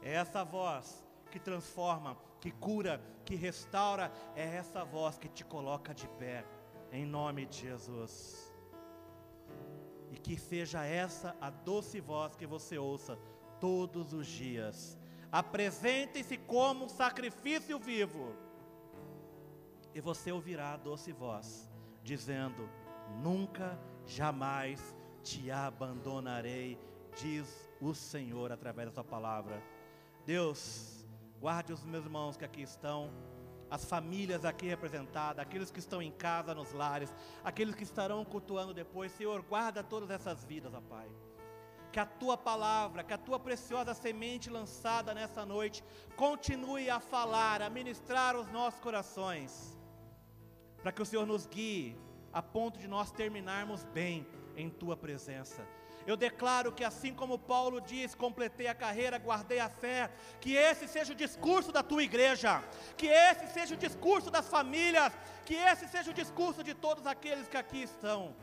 [0.00, 4.12] É essa voz que transforma, que cura, que restaura.
[4.36, 6.44] É essa voz que te coloca de pé,
[6.94, 8.52] em nome de Jesus.
[10.12, 13.18] E que seja essa a doce voz que você ouça
[13.60, 14.96] todos os dias.
[15.30, 18.32] Apresente-se como um sacrifício vivo.
[19.92, 21.68] E você ouvirá a doce voz
[22.02, 22.68] dizendo:
[23.20, 26.78] Nunca, jamais te abandonarei,
[27.16, 29.60] diz o Senhor através da sua palavra.
[30.24, 31.04] Deus,
[31.40, 33.10] guarde os meus irmãos que aqui estão,
[33.70, 37.12] as famílias aqui representadas, aqueles que estão em casa, nos lares,
[37.42, 39.12] aqueles que estarão cultuando depois.
[39.12, 41.08] Senhor, guarda todas essas vidas, ó Pai.
[41.92, 45.84] Que a tua palavra, que a tua preciosa semente lançada nessa noite
[46.16, 49.74] continue a falar, a ministrar os nossos corações
[50.84, 51.96] para que o Senhor nos guie
[52.30, 55.66] a ponto de nós terminarmos bem em tua presença.
[56.06, 60.10] Eu declaro que assim como Paulo diz, completei a carreira, guardei a fé,
[60.40, 62.62] que esse seja o discurso da tua igreja,
[62.96, 65.12] que esse seja o discurso das famílias,
[65.44, 68.34] que esse seja o discurso de todos aqueles que aqui estão.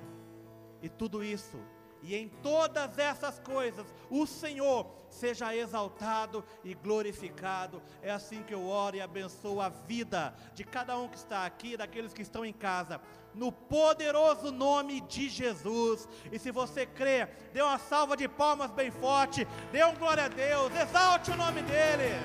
[0.81, 1.59] E tudo isso
[2.01, 7.81] e em todas essas coisas o Senhor seja exaltado e glorificado.
[8.01, 11.77] É assim que eu oro e abençoo a vida de cada um que está aqui,
[11.77, 12.99] daqueles que estão em casa,
[13.35, 16.07] no poderoso nome de Jesus.
[16.31, 20.29] E se você crê, dê uma salva de palmas bem forte, dê um glória a
[20.29, 22.15] Deus, exalte o nome dEle.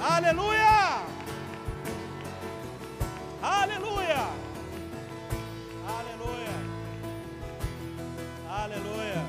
[0.00, 1.02] Aleluia!
[3.42, 4.52] Aleluia!
[8.62, 9.20] Aleluia.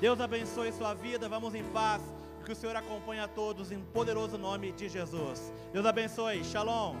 [0.00, 1.28] Deus abençoe sua vida.
[1.28, 2.02] Vamos em paz.
[2.44, 5.52] Que o Senhor acompanhe a todos em poderoso nome de Jesus.
[5.72, 6.42] Deus abençoe.
[6.42, 6.96] Shalom.